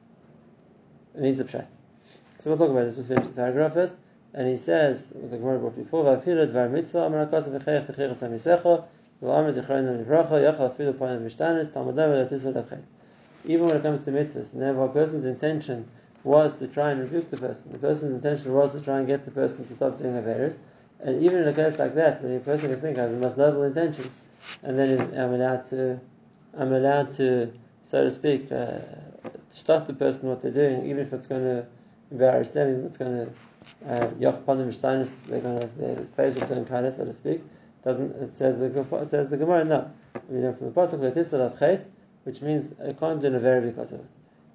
It 1.16 1.22
needs 1.22 1.40
a 1.40 1.46
pshat. 1.46 1.66
So 2.40 2.50
we'll 2.50 2.58
talk 2.58 2.70
about 2.70 2.86
this. 2.86 2.98
Just 2.98 3.08
finish 3.08 3.28
the 3.28 3.34
paragraph 3.34 3.74
first. 3.74 3.96
And 4.34 4.48
he 4.48 4.58
says, 4.58 5.10
the 5.10 5.38
brought 5.38 5.76
before, 5.76 6.04
"Va'afilu 6.04 6.52
dvar 6.52 6.70
mitzvah 6.70 7.10
v'amar 7.10 7.28
yachal 7.28 7.56
afilu 10.76 10.94
lechet." 12.54 12.84
Even 13.46 13.66
when 13.66 13.76
it 13.78 13.82
comes 13.82 14.04
to 14.06 14.12
mitzvahs, 14.12 14.54
and 14.54 14.64
if 14.64 14.78
a 14.78 14.88
person's 14.90 15.26
intention 15.26 15.88
was 16.24 16.60
to 16.60 16.68
try 16.68 16.92
and 16.92 17.00
rebuke 17.00 17.32
the 17.32 17.38
person. 17.38 17.72
The 17.72 17.80
person's 17.80 18.14
intention 18.14 18.54
was 18.54 18.74
to 18.74 18.82
try 18.82 19.00
and 19.00 19.08
get 19.08 19.26
the 19.26 19.32
person 19.32 19.66
to 19.68 19.74
stop 19.74 19.98
doing 19.98 20.14
Averis. 20.14 20.58
And 21.00 21.24
even 21.24 21.40
in 21.40 21.48
a 21.48 21.54
case 21.54 21.80
like 21.80 21.96
that, 21.96 22.22
when 22.22 22.36
a 22.36 22.40
person 22.40 22.70
can 22.70 22.82
think 22.82 22.98
have 22.98 23.12
the 23.12 23.18
most 23.18 23.38
noble 23.38 23.64
intentions, 23.64 24.20
and 24.64 24.78
then 24.78 25.00
I'm 25.18 25.34
allowed 25.34 25.68
to, 25.70 26.00
I'm 26.58 26.74
allowed 26.74 27.14
to, 27.16 27.52
so 27.84 28.04
to 28.04 28.12
speak, 28.12 28.52
uh, 28.52 28.80
stop 29.52 29.88
the 29.88 29.94
person 29.94 30.30
what 30.30 30.42
they're 30.42 30.52
doing, 30.52 30.86
even 30.86 31.00
if 31.00 31.14
it's 31.14 31.28
going 31.28 31.44
to 31.44 31.66
embarrass 32.12 32.50
them, 32.52 32.70
even 32.70 32.82
if 32.82 32.88
it's 32.88 32.98
going 32.98 33.26
to 33.26 33.32
Yoch 34.20 34.44
Panim 34.44 34.74
Steinus, 34.74 35.14
they're 35.28 35.42
going 35.42 35.60
to 35.60 35.68
their 35.78 35.96
face 36.16 36.36
will 36.36 36.48
turn 36.48 36.66
kind 36.66 36.92
so 36.94 37.06
to 37.06 37.14
speak. 37.14 37.42
Doesn't 37.84 38.12
it 38.22 38.36
says 38.36 38.60
the 38.60 39.06
says 39.06 39.30
the 39.30 39.38
Gemara 39.38 39.64
no. 39.64 39.92
We 40.30 40.40
know 40.40 40.54
from 40.54 40.74
the 40.74 40.74
pasuk 40.74 41.14
this 41.14 41.34
of 41.34 41.60
which 42.24 42.42
means 42.42 42.74
I 42.86 42.94
can't 42.94 43.22
do 43.22 43.38
very 43.40 43.70
because 43.70 43.92
of 43.92 44.00
it, 44.00 44.06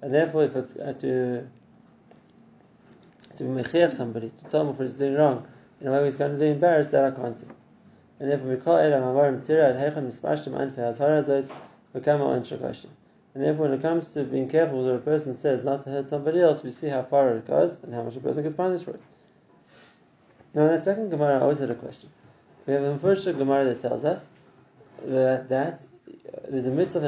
and 0.01 0.13
therefore 0.13 0.43
if 0.43 0.55
it's 0.55 0.75
uh, 0.75 0.93
to 0.99 1.47
to 3.37 3.43
mechiach 3.43 3.93
somebody 3.93 4.29
to 4.29 4.49
tell 4.49 4.61
him 4.61 4.69
if 4.69 4.79
he's 4.79 4.93
doing 4.93 5.15
wrong 5.15 5.47
in 5.81 5.87
a 5.87 5.91
way 5.91 6.03
he's 6.03 6.15
going 6.15 6.33
to 6.33 6.37
be 6.37 6.49
embarrassed 6.49 6.91
that 6.91 7.05
I 7.05 7.11
can't 7.11 7.37
do. 7.37 7.47
And 8.23 8.31
therefore 8.31 8.51
we 8.51 8.55
call 8.55 8.77
it 8.77 8.89
amarim 8.89 9.45
tira 9.45 9.71
at 9.71 9.75
heicham 9.75 10.07
mispashtim 10.07 10.53
anfe 10.53 10.77
hazara 10.77 11.21
zos 11.21 11.51
v'kama 11.93 12.21
on 12.21 12.41
shakashim. 12.41 12.87
And 13.35 13.43
therefore, 13.43 13.67
when 13.67 13.77
it 13.77 13.81
comes 13.81 14.07
to 14.13 14.23
being 14.23 14.47
careful 14.47 14.81
what 14.81 14.95
a 14.95 14.99
person 14.99 15.35
says 15.35 15.61
not 15.65 15.83
to 15.83 15.89
hurt 15.89 16.07
somebody 16.07 16.39
else, 16.39 16.63
we 16.63 16.71
see 16.71 16.87
how 16.87 17.03
far 17.03 17.35
it 17.35 17.45
goes 17.45 17.83
and 17.83 17.93
how 17.93 18.01
much 18.01 18.15
a 18.15 18.21
person 18.21 18.43
gets 18.43 18.55
punished 18.55 18.85
for 18.85 18.91
it. 18.91 19.01
Now, 20.53 20.61
in 20.61 20.67
that 20.69 20.85
second 20.85 21.09
Gemara, 21.09 21.39
I 21.39 21.41
always 21.41 21.59
had 21.59 21.69
a 21.69 21.75
question. 21.75 22.11
We 22.65 22.71
have 22.71 22.83
a 22.83 22.97
first 22.97 23.25
Gemara 23.25 23.65
that 23.65 23.81
tells 23.81 24.05
us 24.05 24.25
that, 25.05 25.49
that 25.49 25.81
there's 26.47 26.67
a 26.67 26.71
mitzvah 26.71 27.01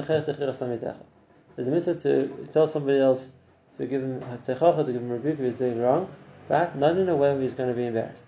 There's 1.56 1.68
a 1.68 1.72
mitzvah 1.72 1.96
to 1.96 2.50
tell 2.52 2.68
somebody 2.68 3.00
else 3.00 3.32
to 3.78 3.86
give 3.86 4.04
him 4.04 4.20
techacha, 4.46 4.86
to 4.86 4.92
give 4.92 5.02
him 5.02 5.10
rebuke 5.12 5.40
if 5.40 5.46
he's 5.46 5.54
doing 5.54 5.80
wrong, 5.82 6.14
but 6.50 6.76
not 6.76 6.98
in 6.98 7.08
a 7.08 7.16
way 7.16 7.32
where 7.32 7.42
he's 7.42 7.54
going 7.54 7.70
to 7.70 7.76
be 7.76 7.86
embarrassed. 7.86 8.26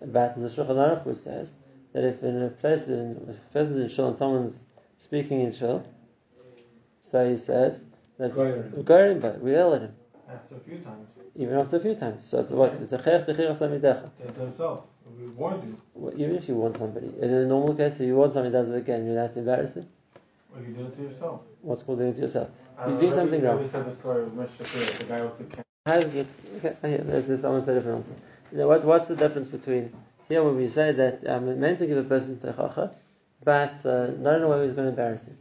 But 0.00 0.38
a 0.38 0.40
Shulchan 0.40 0.68
Aruch 0.68 1.04
which 1.04 1.18
says 1.18 1.52
that 1.96 2.04
if 2.04 2.22
in 2.22 2.42
a 2.42 2.50
place, 2.50 2.88
in, 2.88 3.16
a 3.26 3.52
person's 3.54 3.78
in 3.78 3.88
shul 3.88 4.08
and 4.08 4.16
someone's 4.16 4.64
speaking 4.98 5.40
in 5.40 5.50
shul, 5.50 5.82
so 7.00 7.26
he 7.26 7.38
says 7.38 7.84
that 8.18 8.34
Goyim. 8.34 9.18
but 9.18 9.40
we 9.40 9.52
yell 9.52 9.74
at 9.74 9.80
him. 9.80 9.94
After 10.28 10.56
a 10.56 10.60
few 10.60 10.76
times. 10.76 11.08
Even 11.34 11.56
after 11.56 11.78
a 11.78 11.80
few 11.80 11.94
times. 11.94 12.22
So 12.22 12.40
it's 12.40 12.50
what? 12.50 12.74
It's 12.74 12.92
a 12.92 12.98
chayach 12.98 13.26
techir 13.26 13.56
samidecha. 13.56 14.10
To 14.34 14.40
himself. 14.40 14.82
We 15.18 15.28
warned 15.28 15.78
you. 15.96 16.12
Even 16.18 16.36
if 16.36 16.48
you 16.48 16.56
want 16.56 16.76
somebody. 16.76 17.10
In 17.18 17.32
a 17.32 17.46
normal 17.46 17.74
case, 17.74 17.94
if 17.94 18.08
you 18.08 18.16
want 18.16 18.34
somebody 18.34 18.52
does 18.52 18.70
it 18.70 18.76
again, 18.76 19.06
you're 19.06 19.14
allowed 19.14 19.32
to 19.32 19.38
embarrass 19.38 19.76
him. 19.76 19.88
Well, 20.52 20.62
you 20.62 20.74
did 20.74 20.86
it 20.88 20.94
to 20.96 21.02
yourself. 21.02 21.40
What's 21.62 21.82
called 21.82 21.98
doing 21.98 22.10
it 22.10 22.16
to 22.16 22.20
yourself? 22.22 22.50
Uh, 22.78 22.90
You're 22.90 23.00
doing 23.00 23.14
something 23.14 23.42
wrong. 23.42 23.58
We 23.58 23.66
said 23.66 23.86
the 23.86 23.94
story 23.94 24.24
of 24.24 24.32
Moshe 24.32 24.58
Shapiro, 24.58 24.84
the 24.84 25.04
guy 25.04 25.20
with 25.22 25.38
the 25.38 25.44
camera. 25.44 25.64
How 25.86 26.00
does 26.00 26.12
this? 26.12 26.32
Okay, 26.58 26.76
okay, 26.84 27.02
there's, 27.02 27.24
there's 27.24 27.44
almost 27.44 27.68
a 27.68 27.74
different 27.74 28.04
answer. 28.04 28.20
You 28.52 28.58
know, 28.58 28.68
what, 28.68 28.84
what's 28.84 29.08
the 29.08 29.16
difference 29.16 29.48
between 29.48 29.92
here 30.28 30.42
when 30.42 30.56
we 30.56 30.68
say 30.68 30.92
that 30.92 31.28
I'm 31.28 31.60
meant 31.60 31.78
to 31.78 31.86
give 31.86 31.98
a 31.98 32.02
person 32.02 32.36
techacha, 32.36 32.90
but 33.44 33.86
uh, 33.86 34.08
not 34.18 34.36
in 34.36 34.42
a 34.42 34.48
way 34.48 34.66
who's 34.66 34.74
going 34.74 34.86
to 34.86 34.90
embarrass 34.90 35.24
him, 35.24 35.38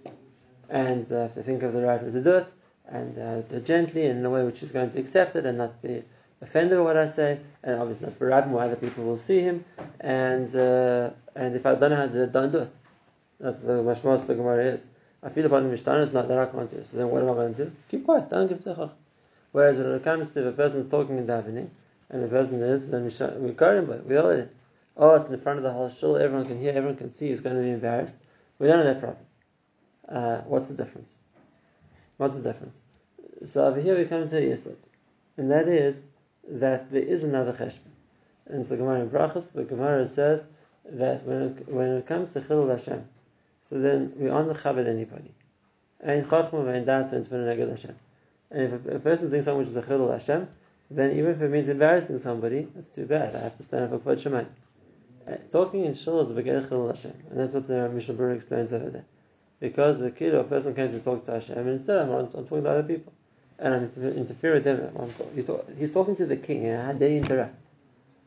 and 0.69 1.11
uh, 1.11 1.27
to 1.29 1.43
think 1.43 1.63
of 1.63 1.73
the 1.73 1.81
right 1.81 2.01
way 2.01 2.11
to 2.11 2.21
do 2.21 2.35
it, 2.35 2.47
and 2.87 3.17
uh, 3.17 3.41
do 3.41 3.57
it 3.57 3.65
gently 3.65 4.05
and 4.05 4.19
in 4.19 4.25
a 4.25 4.29
way 4.29 4.43
which 4.43 4.61
is 4.61 4.71
going 4.71 4.91
to 4.91 4.99
accept 4.99 5.35
it 5.35 5.45
and 5.45 5.57
not 5.57 5.81
be 5.81 6.03
offended 6.41 6.77
by 6.77 6.83
what 6.83 6.97
I 6.97 7.07
say, 7.07 7.39
and 7.63 7.81
obviously 7.81 8.07
not 8.07 8.19
berab 8.19 8.49
where 8.49 8.65
other 8.65 8.75
people 8.75 9.03
will 9.03 9.17
see 9.17 9.41
him, 9.41 9.65
and 9.99 10.55
uh, 10.55 11.09
and 11.35 11.55
if 11.55 11.65
I 11.65 11.75
don't 11.75 11.89
know 11.89 11.97
how 11.97 12.07
to 12.07 12.11
do 12.11 12.23
it, 12.23 12.31
don't 12.31 12.51
do 12.51 12.59
it. 12.59 12.71
That's 13.39 13.59
the 13.59 13.73
mashmas 13.73 14.25
the 14.27 14.35
Gemara 14.35 14.65
is. 14.65 14.85
I 15.23 15.29
feel 15.29 15.49
the 15.49 15.61
Mishnah 15.61 16.01
is 16.01 16.13
not 16.13 16.27
that 16.27 16.37
I 16.37 16.45
can't 16.45 16.69
do. 16.69 16.77
it. 16.77 16.87
So 16.87 16.97
then 16.97 17.09
what 17.09 17.23
am 17.23 17.31
I 17.31 17.33
going 17.33 17.55
to 17.55 17.65
do? 17.65 17.71
Keep 17.89 18.05
quiet. 18.05 18.29
Don't 18.29 18.47
give 18.47 18.59
techacha. 18.59 18.91
Whereas 19.51 19.77
when 19.77 19.87
it 19.87 20.03
comes 20.03 20.31
to 20.33 20.41
if 20.41 20.53
a 20.53 20.55
person's 20.55 20.91
talking 20.91 21.17
in 21.17 21.25
davening, 21.25 21.69
and 22.09 22.23
the 22.23 22.27
person 22.27 22.61
is, 22.61 22.91
then 22.91 23.05
we 23.41 23.53
call 23.53 23.71
him, 23.71 23.85
but 23.87 24.05
we 24.05 24.17
all 24.17 24.47
oh, 24.97 25.15
it's 25.15 25.29
in 25.29 25.39
front 25.39 25.57
of 25.57 25.63
the 25.63 25.71
whole 25.71 25.89
shul, 25.89 26.17
everyone 26.17 26.45
can 26.45 26.59
hear, 26.59 26.71
everyone 26.71 26.97
can 26.97 27.13
see, 27.13 27.27
he's 27.27 27.41
going 27.41 27.55
to 27.55 27.61
be 27.61 27.71
embarrassed. 27.71 28.17
We 28.59 28.67
don't 28.67 28.85
have 28.85 28.95
that 28.95 28.99
problem. 28.99 29.25
Uh, 30.07 30.41
what's 30.47 30.67
the 30.67 30.73
difference? 30.73 31.11
What's 32.17 32.37
the 32.37 32.43
difference? 32.43 32.79
So 33.45 33.65
over 33.65 33.81
here 33.81 33.97
we 33.97 34.05
come 34.05 34.29
to 34.29 34.37
a 34.37 34.41
yesod, 34.41 34.77
and 35.37 35.51
that 35.51 35.67
is 35.67 36.05
that 36.47 36.91
there 36.91 37.01
is 37.01 37.23
another 37.23 37.53
cheshbon. 37.53 37.91
And 38.47 38.65
so 38.65 38.77
Gemara 38.77 39.01
in 39.01 39.09
Brachas, 39.09 39.51
the 39.51 39.63
Gemara 39.63 40.05
says 40.07 40.45
that 40.85 41.25
when 41.25 41.41
it, 41.41 41.67
when 41.67 41.87
it 41.97 42.07
comes 42.07 42.33
to 42.33 42.41
Chilul 42.41 42.69
Hashem, 42.69 43.03
so 43.69 43.79
then 43.79 44.13
we 44.15 44.29
aren't 44.29 44.55
chabed 44.57 44.87
anybody. 44.87 45.33
Ein 46.05 46.25
chachma 46.25 46.51
v'ein 46.51 46.85
das 46.85 47.11
and 47.11 47.25
neged 47.25 47.69
Hashem. 47.69 47.95
And 48.51 48.61
if 48.61 48.85
a, 48.85 48.99
person's 48.99 49.31
doing 49.31 49.43
something 49.43 49.59
which 49.59 49.69
is 49.69 49.75
a 49.75 49.81
Chilul 49.81 50.11
Hashem, 50.11 50.47
then 50.91 51.11
even 51.17 51.31
if 51.31 51.41
it 51.41 51.49
means 51.49 51.67
embarrassing 51.67 52.19
somebody, 52.19 52.67
that's 52.75 52.89
too 52.89 53.05
bad. 53.05 53.35
I 53.35 53.39
have 53.39 53.57
to 53.57 53.63
stand 53.63 53.91
up 53.91 54.03
for 54.03 54.15
Kvod. 54.15 54.45
Talking 55.51 55.85
in 55.85 55.95
shul 55.95 56.21
is 56.21 56.29
Chilul 56.29 56.95
Hashem, 56.95 57.13
and 57.31 57.39
that's 57.39 57.53
what 57.53 57.67
the 57.67 57.89
Mishnah 57.89 58.13
Berurah 58.13 58.35
explains 58.35 58.71
over 58.71 58.89
there. 58.91 59.05
Because 59.59 59.99
the 59.99 60.11
kid 60.11 60.35
or 60.35 60.43
person 60.43 60.75
came 60.75 60.91
to 60.91 60.99
talk 60.99 61.25
to 61.25 61.31
Hashem, 61.31 61.57
and 61.57 61.69
instead 61.69 61.97
I'm, 61.97 62.11
I'm 62.11 62.27
talking 62.27 62.63
to 62.63 62.69
other 62.69 62.83
people, 62.83 63.11
and 63.57 63.73
I'm 63.73 63.83
inter- 63.85 64.09
interfere 64.09 64.53
with 64.53 64.65
them. 64.65 64.91
I'm 64.99 65.43
talk- 65.43 65.65
he's 65.75 65.91
talking 65.91 66.15
to 66.17 66.27
the 66.27 66.37
king, 66.37 66.67
and 66.67 66.85
how 66.85 66.91
dare 66.91 67.09
you 67.09 67.17
interact? 67.17 67.55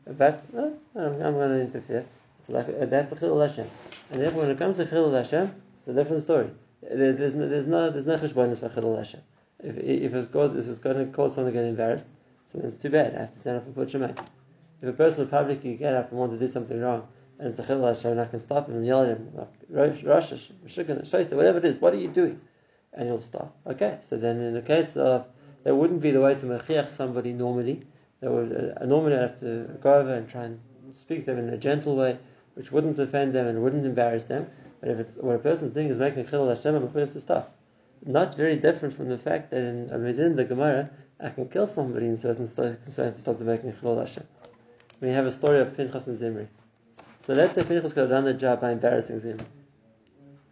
But 0.05 0.43
uh, 0.57 0.71
I'm, 0.95 1.21
I'm 1.21 1.33
going 1.35 1.51
to 1.51 1.61
interfere. 1.61 2.05
It's 2.41 2.49
like 2.49 2.67
uh, 2.67 2.85
that's 2.85 3.13
a 3.13 3.15
Chilul 3.15 3.47
Hashem, 3.47 3.69
and 4.11 4.21
therefore 4.21 4.41
when 4.41 4.51
it 4.51 4.57
comes 4.57 4.75
to 4.77 4.85
Chilul 4.85 5.13
Hashem, 5.13 5.53
it's 5.79 5.87
a 5.87 5.93
different 5.93 6.23
story. 6.23 6.49
There, 6.81 7.13
there's 7.13 7.33
no 7.33 7.47
there's 7.47 7.67
no 7.67 7.89
there's 7.91 8.07
no 8.07 8.17
Chilul 8.17 8.97
Hashem. 8.97 9.21
If 9.63 9.77
if 9.77 10.13
it's 10.13 10.27
cause 10.27 10.53
if 10.53 10.67
it's 10.67 10.79
going 10.79 10.97
to 10.97 11.05
cause 11.13 11.35
someone 11.35 11.53
to 11.53 11.59
get 11.59 11.65
embarrassed, 11.65 12.09
so 12.51 12.57
then 12.57 12.67
it's 12.67 12.75
too 12.75 12.89
bad. 12.89 13.15
I 13.15 13.19
have 13.21 13.33
to 13.33 13.39
stand 13.39 13.57
up 13.57 13.73
for 13.73 13.85
Kvod 13.85 13.89
Shemayim. 13.89 14.25
If 14.81 14.89
a 14.89 14.93
person 14.93 15.19
would 15.19 15.31
publicly 15.31 15.75
get 15.75 15.93
up 15.93 16.11
and 16.11 16.19
want 16.19 16.31
to 16.31 16.39
do 16.39 16.47
something 16.47 16.79
wrong, 16.79 17.07
and 17.37 17.47
it's 17.49 17.59
a 17.59 17.63
Chilul 17.63 17.87
Hashem, 17.87 18.11
and 18.11 18.21
I 18.21 18.25
can 18.25 18.39
stop 18.39 18.67
him 18.69 18.75
and 18.75 18.85
yell 18.85 19.03
at 19.03 19.09
him, 19.09 19.31
like, 19.33 19.49
Rosh, 19.69 20.01
Shaita, 20.67 21.33
whatever 21.33 21.57
it 21.57 21.65
is, 21.65 21.79
what 21.79 21.93
are 21.93 21.97
you 21.97 22.07
doing? 22.07 22.39
And 22.93 23.09
he'll 23.09 23.19
stop. 23.19 23.57
Okay, 23.67 23.99
so 24.07 24.17
then 24.17 24.39
in 24.41 24.53
the 24.53 24.61
case 24.61 24.95
of, 24.95 25.25
that 25.63 25.75
wouldn't 25.75 26.01
be 26.01 26.11
the 26.11 26.21
way 26.21 26.35
to 26.35 26.45
mechiach 26.45 26.91
somebody 26.91 27.33
normally. 27.33 27.85
They 28.21 28.27
would 28.27 28.75
uh, 28.81 28.85
normally 28.85 29.17
have 29.17 29.39
to 29.41 29.77
go 29.81 29.95
over 29.95 30.13
and 30.13 30.29
try 30.29 30.45
and 30.45 30.59
speak 30.93 31.25
to 31.25 31.33
them 31.33 31.47
in 31.47 31.53
a 31.53 31.57
gentle 31.57 31.95
way, 31.95 32.17
which 32.55 32.71
wouldn't 32.71 32.99
offend 32.99 33.33
them 33.33 33.47
and 33.47 33.61
wouldn't 33.61 33.85
embarrass 33.85 34.25
them. 34.25 34.47
But 34.79 34.89
if 34.89 34.99
it's 34.99 35.15
what 35.15 35.35
a 35.35 35.39
person's 35.39 35.73
doing 35.73 35.89
is 35.89 35.97
making 35.97 36.25
Chilul 36.25 36.49
Hashem, 36.49 36.75
I'm 36.75 36.83
afraid 36.83 37.11
to 37.11 37.19
stop. 37.19 37.55
Not 38.05 38.35
very 38.35 38.55
different 38.55 38.93
from 38.93 39.09
the 39.09 39.17
fact 39.17 39.51
that 39.51 39.61
in, 39.61 39.89
in 39.89 40.35
the 40.35 40.45
Gemara, 40.45 40.89
I 41.19 41.29
can 41.29 41.49
kill 41.49 41.67
somebody 41.67 42.05
in 42.05 42.17
certain 42.17 42.47
circumstances 42.47 43.17
to 43.17 43.21
stop 43.21 43.37
them 43.37 43.47
making 43.47 43.73
Chilul 43.73 43.99
Hashem. 43.99 44.23
We 45.01 45.09
have 45.09 45.25
a 45.25 45.31
story 45.31 45.59
of 45.61 45.75
Pinchas 45.77 46.07
and 46.07 46.17
Zimri. 46.17 46.47
So 47.19 47.33
let's 47.33 47.55
say 47.55 47.63
Pinchas 47.63 47.93
could 47.93 48.01
have 48.01 48.09
done 48.09 48.25
the 48.25 48.33
job 48.33 48.61
by 48.61 48.71
embarrassing 48.71 49.19
Zimri. 49.19 49.45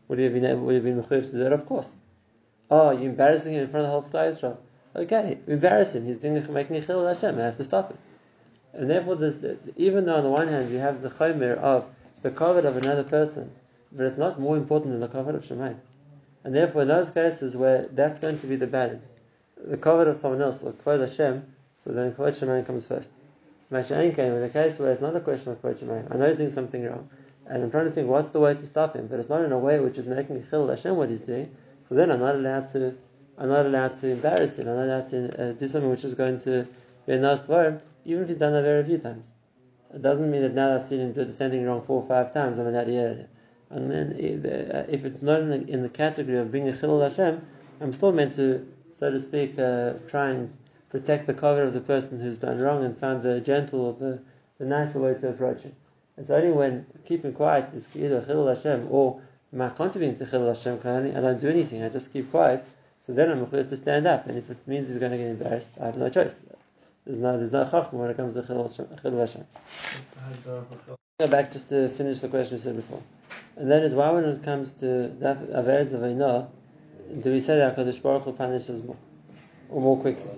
Would 0.08 0.20
he 0.20 0.24
have 0.26 0.34
been 0.34 0.46
able, 0.46 0.62
would 0.62 0.72
he 0.72 0.90
have 0.90 1.10
been 1.10 1.22
to 1.22 1.32
do 1.32 1.38
that? 1.40 1.54
Of 1.54 1.66
course. 1.66 1.90
Oh, 2.70 2.92
you're 2.92 3.10
embarrassing 3.10 3.54
him 3.54 3.64
in 3.64 3.70
front 3.70 3.86
of 3.86 3.92
the 3.92 4.02
whole 4.02 4.10
Klal 4.10 4.32
Yisrael. 4.32 4.58
Okay, 4.96 5.38
embarrass 5.48 5.94
him. 5.94 6.06
He's 6.06 6.18
doing 6.18 6.36
making 6.54 6.78
a 6.78 6.82
chilul 6.82 7.08
Hashem. 7.08 7.38
I 7.40 7.44
have 7.44 7.58
to 7.58 7.64
stop 7.64 7.92
it. 7.92 7.98
And 8.74 8.90
therefore, 8.90 9.16
this, 9.16 9.58
even 9.76 10.06
though 10.06 10.16
on 10.16 10.24
the 10.24 10.30
one 10.30 10.48
hand 10.48 10.72
you 10.72 10.78
have 10.78 11.02
the 11.02 11.10
chomer 11.10 11.58
of 11.58 11.86
the 12.22 12.32
covet 12.32 12.66
of 12.66 12.78
another 12.78 13.04
person, 13.04 13.52
but 13.92 14.06
it's 14.06 14.18
not 14.18 14.40
more 14.40 14.58
important 14.58 14.92
than 14.92 15.00
the 15.00 15.08
covet 15.08 15.36
of 15.36 15.44
Shemayim. 15.44 15.78
And 16.44 16.56
therefore, 16.56 16.84
in 16.84 16.88
those 16.88 17.10
cases 17.10 17.56
where 17.56 17.88
that's 17.92 18.20
going 18.20 18.40
to 18.40 18.48
be 18.48 18.56
the 18.56 18.68
balance, 18.68 19.12
the 19.64 19.78
covet 19.78 20.08
of 20.08 20.18
someone 20.18 20.42
else 20.42 20.64
or 20.64 20.74
kvod 20.74 21.02
Hashem, 21.02 21.46
so 21.78 21.92
then 21.92 22.14
kvod 22.14 22.38
Shemayim 22.38 22.66
comes 22.66 22.88
first. 22.88 23.10
Masha'in 23.72 24.16
came 24.16 24.34
in 24.34 24.44
a 24.44 24.50
case 24.50 24.80
where 24.80 24.92
it's 24.92 25.02
not 25.02 25.16
a 25.16 25.20
question 25.20 25.52
of 25.52 25.62
kvod 25.62 25.78
Shemayim. 25.78 26.08
I 26.10 26.18
know 26.18 26.28
he's 26.30 26.38
doing 26.38 26.50
something 26.50 26.86
wrong, 26.86 27.10
and 27.48 27.64
I'm 27.64 27.72
trying 27.72 27.86
to 27.86 27.92
think 27.92 28.08
what's 28.08 28.30
the 28.30 28.40
way 28.40 28.54
to 28.54 28.66
stop 28.66 28.96
him, 28.96 29.08
but 29.08 29.20
it's 29.20 29.28
not 29.28 29.44
in 29.44 29.52
a 29.52 29.60
way 29.60 29.80
which 29.80 29.98
is 29.98 30.08
making 30.08 30.42
chilul 30.44 30.70
Hashem 30.70 30.96
what 30.96 31.10
he's 31.10 31.20
doing. 31.20 31.50
So 31.90 31.96
then 31.96 32.10
I'm 32.10 32.22
not 32.22 32.36
allowed 32.36 32.68
to, 32.68 32.96
I'm 33.38 33.50
not 33.50 33.66
allowed 33.66 34.00
to 34.00 34.08
embarrass 34.08 34.58
him. 34.58 34.70
I'm 34.70 34.76
not 34.76 34.86
allowed 34.86 35.10
to 35.10 35.50
uh, 35.50 35.52
do 35.54 35.68
something 35.68 35.90
which 35.90 36.06
is 36.06 36.14
going 36.14 36.40
to 36.42 36.66
be 37.06 37.14
a 37.14 37.20
nice 37.20 37.42
for 37.42 37.66
him, 37.66 37.80
even 38.06 38.24
if 38.24 38.30
he's 38.30 38.38
done 38.38 38.54
that 38.54 38.64
very 38.64 38.86
few 38.86 39.00
times. 39.00 39.28
It 39.94 40.02
doesn't 40.02 40.30
mean 40.32 40.42
that 40.44 40.54
now 40.54 40.76
I've 40.76 40.84
seen 40.84 41.02
him 41.02 41.12
do 41.12 41.26
the 41.26 41.34
same 41.34 41.52
thing 41.52 41.66
wrong 41.66 41.82
four 41.82 42.02
or 42.02 42.08
five 42.08 42.34
times, 42.34 42.60
I'm 42.60 42.68
allowed 42.68 42.86
to 42.86 42.96
at 42.96 43.18
him. 43.18 43.28
And 43.70 43.92
then 43.92 44.16
if 44.18 45.04
it's 45.04 45.22
not 45.22 45.42
in 45.42 45.50
the, 45.50 45.66
in 45.70 45.84
the 45.84 45.90
category 45.90 46.38
of 46.38 46.52
being 46.52 46.70
a 46.70 46.72
chilul 46.72 47.04
Hashem, 47.04 47.42
I'm 47.82 47.92
still 47.92 48.14
meant 48.14 48.34
to, 48.36 48.66
so 48.94 49.12
to 49.12 49.20
speak, 49.20 49.60
uh, 49.60 49.94
try 50.08 50.30
and 50.30 50.54
protect 50.90 51.28
the 51.28 51.34
cover 51.34 51.64
of 51.64 51.74
the 51.74 51.82
person 51.82 52.20
who's 52.20 52.40
done 52.40 52.60
wrong 52.60 52.84
and 52.84 52.98
found 52.98 53.24
the 53.24 53.42
gentle 53.42 53.82
or 53.82 53.94
the, 53.94 54.20
the 54.58 54.66
nicer 54.66 55.00
way 55.00 55.14
to 55.14 55.30
approach 55.30 55.66
it. 55.66 55.74
It's 56.18 56.30
only 56.30 56.52
when 56.52 56.86
keeping 57.06 57.34
quiet 57.34 57.74
is 57.74 57.88
either 57.96 58.22
chilul 58.22 58.56
Hashem 58.56 58.88
or 58.90 59.22
my 59.52 59.70
contributing 59.70 60.18
to 60.18 60.26
chilul 60.26 60.56
Hashem, 60.56 60.80
I 61.16 61.22
don't 61.22 61.40
do 61.40 61.50
anything, 61.50 61.84
I 61.84 61.90
just 61.90 62.12
keep 62.12 62.32
quiet. 62.32 62.66
So 63.06 63.14
then 63.14 63.32
I'm 63.32 63.46
going 63.46 63.70
to 63.70 63.78
stand 63.78 64.06
up, 64.06 64.28
and 64.28 64.38
if 64.38 64.50
it 64.50 64.58
means 64.68 64.90
he's 64.90 64.98
going 64.98 65.14
to 65.14 65.18
get 65.18 65.28
embarrassed, 65.28 65.70
I 65.82 65.86
have 65.86 65.98
no 65.98 66.10
choice. 66.10 66.36
There's 67.06 67.20
no 67.20 67.38
there's 67.38 67.54
no 67.54 67.64
chachma 67.64 67.94
when 67.94 68.10
it 68.10 68.18
comes 68.18 68.34
to 68.36 68.42
chilul 68.42 69.20
Hashem. 69.20 69.46
Go 71.20 71.28
back 71.28 71.54
just 71.54 71.70
to 71.70 71.88
finish 71.90 72.20
the 72.20 72.28
question 72.28 72.58
we 72.58 72.62
said 72.62 72.76
before, 72.76 73.02
and 73.56 73.72
that 73.72 73.84
is 73.84 73.94
why 73.94 74.12
when 74.12 74.26
it 74.26 74.44
comes 74.44 74.72
to 74.74 74.86
averes 75.22 75.92
aveinah, 75.92 76.50
do 77.22 77.32
we 77.32 77.40
say 77.40 77.58
that 77.58 77.78
Hakadosh 77.78 78.02
Baruch 78.02 78.24
Hu 78.24 78.34
punishes 78.34 78.84
more 78.84 78.98
or 79.70 79.82
more 79.82 79.98
quickly? 79.98 80.30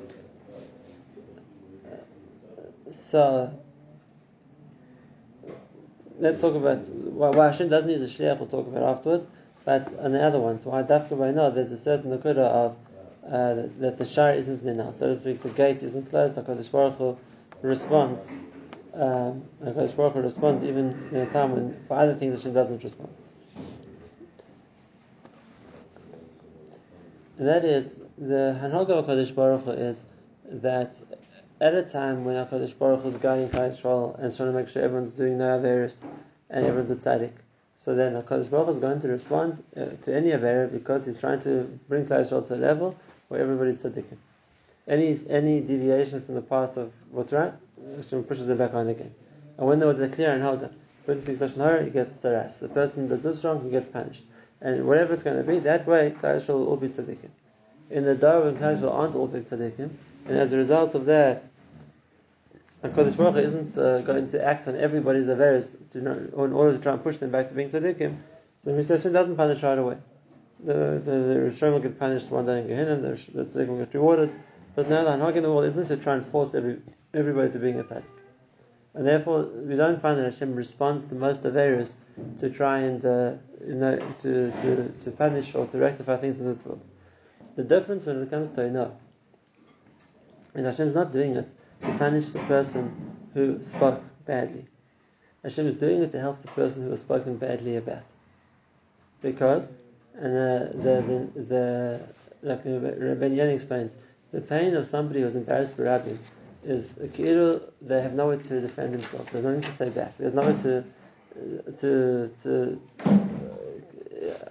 So 3.09 3.51
let's 6.19 6.39
talk 6.39 6.53
about 6.53 6.87
why, 6.87 7.29
why 7.29 7.47
Hashem 7.47 7.69
doesn't 7.69 7.89
use 7.89 8.03
a 8.03 8.05
shliach. 8.05 8.37
We'll 8.37 8.47
talk 8.47 8.67
about 8.67 8.83
afterwards. 8.83 9.25
But 9.65 9.97
on 9.97 10.11
the 10.11 10.21
other 10.21 10.39
ones, 10.39 10.63
why 10.63 10.83
dafka 10.83 11.17
by 11.17 11.31
no, 11.31 11.49
there's 11.49 11.71
a 11.71 11.77
certain 11.77 12.15
nakuda 12.15 12.37
of 12.37 12.77
uh, 13.25 13.67
that 13.79 13.97
the 13.97 14.05
shar 14.05 14.33
isn't 14.33 14.63
now, 14.63 14.91
so 14.91 15.07
to 15.07 15.15
speak, 15.15 15.41
the 15.41 15.49
gate 15.49 15.81
isn't 15.81 16.11
closed. 16.11 16.35
Hakadosh 16.35 16.71
Baruch 16.71 16.97
Hu 16.97 17.17
responds. 17.63 18.27
Um, 18.93 19.43
Hakadosh 19.63 19.95
Baruch 19.95 20.13
Hu 20.13 20.21
responds 20.21 20.63
even 20.63 21.09
in 21.11 21.17
a 21.17 21.25
time 21.31 21.53
when 21.53 21.83
for 21.87 21.97
other 21.97 22.13
things 22.13 22.35
Hashem 22.35 22.53
doesn't 22.53 22.83
respond. 22.83 23.09
And 27.39 27.47
that 27.47 27.65
is 27.65 28.01
the 28.19 28.55
Hanhaga 28.61 28.91
of 28.91 29.05
Hakadosh 29.07 29.33
Baruch 29.33 29.65
Hu 29.65 29.71
is 29.71 30.03
that 30.51 30.93
at 31.61 31.73
a 31.73 31.83
time 31.83 32.23
when 32.23 32.35
Hakadosh 32.35 32.77
Baruch 32.77 33.01
Hu 33.01 33.09
is 33.09 33.17
guiding 33.17 33.49
Klal 33.49 33.69
Yisrael 33.69 34.17
and 34.17 34.35
trying 34.35 34.51
to 34.51 34.57
make 34.57 34.69
sure 34.69 34.81
everyone's 34.81 35.11
doing 35.11 35.37
no 35.37 35.59
averus 35.59 35.95
and 36.49 36.65
everyone's 36.65 36.89
a 36.89 36.95
tzaddik, 36.95 37.33
so 37.83 37.95
then 37.95 38.13
Hakadosh 38.13 38.49
Baruch 38.49 38.67
Hu 38.67 38.73
is 38.73 38.79
going 38.79 39.01
to 39.01 39.07
respond 39.09 39.61
uh, 39.75 39.85
to 40.03 40.15
any 40.15 40.31
aver 40.31 40.67
because 40.67 41.05
he's 41.05 41.19
trying 41.19 41.41
to 41.41 41.79
bring 41.89 42.05
Klal 42.05 42.21
Yisrael 42.21 42.47
to 42.47 42.55
a 42.55 42.57
level 42.57 42.95
where 43.27 43.41
everybody's 43.41 43.79
tzaddikim. 43.79 44.17
Any 44.87 45.19
any 45.29 45.59
deviation 45.61 46.21
from 46.23 46.35
the 46.35 46.41
path 46.41 46.77
of 46.77 46.91
what's 47.11 47.31
right, 47.31 47.53
Hashem 47.97 48.23
pushes 48.23 48.47
them 48.47 48.57
back 48.57 48.73
on 48.73 48.87
again. 48.87 49.13
And 49.57 49.67
when 49.67 49.79
there 49.79 49.87
was 49.87 49.99
a 49.99 50.07
clear 50.07 50.33
and 50.33 50.61
the 50.61 50.71
person 51.05 51.23
speaks 51.23 51.39
lashon 51.39 51.57
hara, 51.57 51.83
he 51.83 51.89
gets 51.89 52.13
tzaraas. 52.13 52.59
The 52.59 52.69
person 52.69 53.07
does 53.09 53.21
this 53.21 53.43
wrong, 53.43 53.63
he 53.63 53.69
gets 53.69 53.87
punished. 53.91 54.23
And 54.61 54.87
whatever 54.87 55.13
it's 55.13 55.23
going 55.23 55.37
to 55.37 55.43
be, 55.43 55.59
that 55.59 55.85
way 55.85 56.15
Klal 56.19 56.37
Yisrael 56.37 56.59
will 56.59 56.67
all 56.69 56.77
be 56.77 56.87
tzaddikim. 56.87 57.29
In 57.91 58.05
the 58.05 58.15
dar 58.15 58.41
when 58.41 58.57
Klal 58.57 58.77
Yisrael 58.77 58.93
aren't 58.93 59.15
all 59.15 59.27
big 59.27 59.49
tzaddikim, 59.49 59.89
and 60.25 60.37
as 60.37 60.53
a 60.53 60.57
result 60.57 60.95
of 60.95 61.05
that, 61.05 61.43
Hakadosh 62.83 63.17
Baruch 63.17 63.35
Hu 63.35 63.39
isn't 63.39 63.77
uh, 63.77 64.01
going 64.01 64.29
to 64.29 64.43
act 64.43 64.67
on 64.67 64.75
everybody's 64.75 65.27
averes 65.27 65.75
in 65.95 66.07
order 66.33 66.77
to 66.77 66.81
try 66.81 66.93
and 66.93 67.03
push 67.03 67.17
them 67.17 67.31
back 67.31 67.49
to 67.49 67.53
being 67.53 67.69
tzaddikim. 67.69 68.15
So 68.63 68.71
the 68.71 68.73
recession 68.73 69.11
doesn't 69.11 69.35
punish 69.35 69.61
right 69.63 69.77
away 69.77 69.97
the 70.63 71.01
the, 71.03 71.11
the 71.11 71.35
Rishon 71.51 71.71
will 71.71 71.79
get 71.79 71.99
punished 71.99 72.29
one 72.29 72.45
day 72.45 72.61
in 72.61 72.67
Gehenna, 72.67 72.97
the, 72.97 73.19
the 73.33 73.45
Tzaddik 73.45 73.67
will 73.67 73.77
get 73.77 73.93
rewarded. 73.93 74.33
But 74.75 74.89
now 74.89 75.03
the 75.03 75.11
Hanhag 75.11 75.35
in 75.35 75.43
the 75.43 75.49
world 75.49 75.65
isn't 75.65 75.87
to 75.87 75.97
try 75.97 76.15
and 76.15 76.25
force 76.25 76.53
every, 76.53 76.79
everybody 77.13 77.51
to 77.51 77.59
being 77.59 77.79
a 77.79 77.83
Tzaddik. 77.83 78.03
And 78.93 79.07
therefore, 79.07 79.43
we 79.43 79.75
don't 79.75 80.01
find 80.01 80.17
that 80.19 80.25
Hashem 80.25 80.55
responds 80.55 81.05
to 81.05 81.15
most 81.15 81.45
areas 81.45 81.93
to 82.39 82.49
try 82.49 82.79
and 82.79 83.03
uh, 83.05 83.33
you 83.65 83.75
know 83.75 83.97
to, 84.21 84.51
to, 84.51 84.93
to 85.03 85.11
punish 85.11 85.55
or 85.55 85.67
to 85.67 85.77
rectify 85.77 86.17
things 86.17 86.39
in 86.39 86.45
this 86.45 86.65
world. 86.65 86.81
The 87.55 87.63
difference 87.63 88.05
when 88.05 88.21
it 88.21 88.29
comes 88.29 88.53
to 88.55 88.65
Enoch 88.65 88.93
is 90.55 90.65
Hashem 90.65 90.87
is 90.89 90.95
not 90.95 91.11
doing 91.11 91.35
it 91.35 91.51
to 91.81 91.97
punish 91.97 92.27
the 92.27 92.39
person 92.39 93.15
who 93.33 93.61
spoke 93.63 94.01
badly. 94.25 94.65
Hashem 95.43 95.67
is 95.67 95.75
doing 95.75 96.01
it 96.03 96.11
to 96.11 96.19
help 96.19 96.41
the 96.41 96.49
person 96.49 96.83
who 96.83 96.89
was 96.89 96.99
spoken 96.99 97.37
badly 97.37 97.77
about. 97.77 98.03
Because 99.21 99.73
and 100.15 100.35
uh, 100.35 100.71
the, 100.73 101.29
the, 101.33 101.41
the, 101.41 102.01
like 102.41 102.61
Rabbi 102.65 103.27
Yen 103.27 103.49
explains, 103.49 103.95
the 104.31 104.41
pain 104.41 104.75
of 104.75 104.85
somebody 104.85 105.21
who's 105.21 105.35
embarrassed 105.35 105.75
for 105.75 105.83
Rabbi 105.83 106.13
is 106.63 106.91
they 106.93 108.01
have 108.01 108.13
nowhere 108.13 108.37
to 108.37 108.61
defend 108.61 108.93
themselves. 108.93 109.31
There's 109.31 109.45
nothing 109.45 109.61
to 109.61 109.73
say 109.73 109.89
back. 109.89 110.17
There's 110.17 110.33
nowhere 110.33 110.57
to 110.57 110.83
to 111.79 112.31
to 112.43 112.81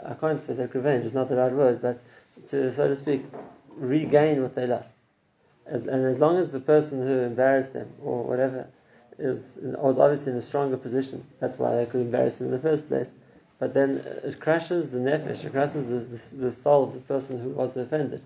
I 0.06 0.14
can't 0.14 0.42
say 0.42 0.56
take 0.56 0.72
revenge. 0.74 1.04
It's 1.04 1.14
not 1.14 1.28
the 1.28 1.36
right 1.36 1.52
word, 1.52 1.82
but 1.82 2.02
to 2.48 2.72
so 2.72 2.88
to 2.88 2.96
speak 2.96 3.24
regain 3.76 4.42
what 4.42 4.54
they 4.54 4.66
lost. 4.66 4.92
As, 5.68 5.86
and 5.86 6.06
as 6.06 6.18
long 6.18 6.38
as 6.38 6.50
the 6.50 6.60
person 6.60 7.06
who 7.06 7.20
embarrassed 7.20 7.72
them 7.72 7.88
or 8.02 8.22
whatever 8.22 8.66
is 9.18 9.42
was 9.56 9.98
obviously 9.98 10.32
in 10.32 10.38
a 10.38 10.42
stronger 10.42 10.76
position, 10.76 11.24
that's 11.40 11.58
why 11.58 11.76
they 11.76 11.86
could 11.86 12.00
embarrass 12.00 12.40
him 12.40 12.46
in 12.46 12.52
the 12.52 12.58
first 12.58 12.88
place 12.88 13.12
but 13.58 13.74
then 13.74 14.02
it 14.22 14.38
crashes 14.38 14.90
the 14.90 14.98
nefesh, 14.98 15.44
it 15.44 15.52
crashes 15.52 15.88
the, 15.88 15.98
the, 16.16 16.46
the, 16.46 16.52
soul 16.52 16.84
of 16.84 16.94
the 16.94 17.00
person 17.00 17.40
who 17.40 17.50
was 17.50 17.76
offended. 17.76 18.22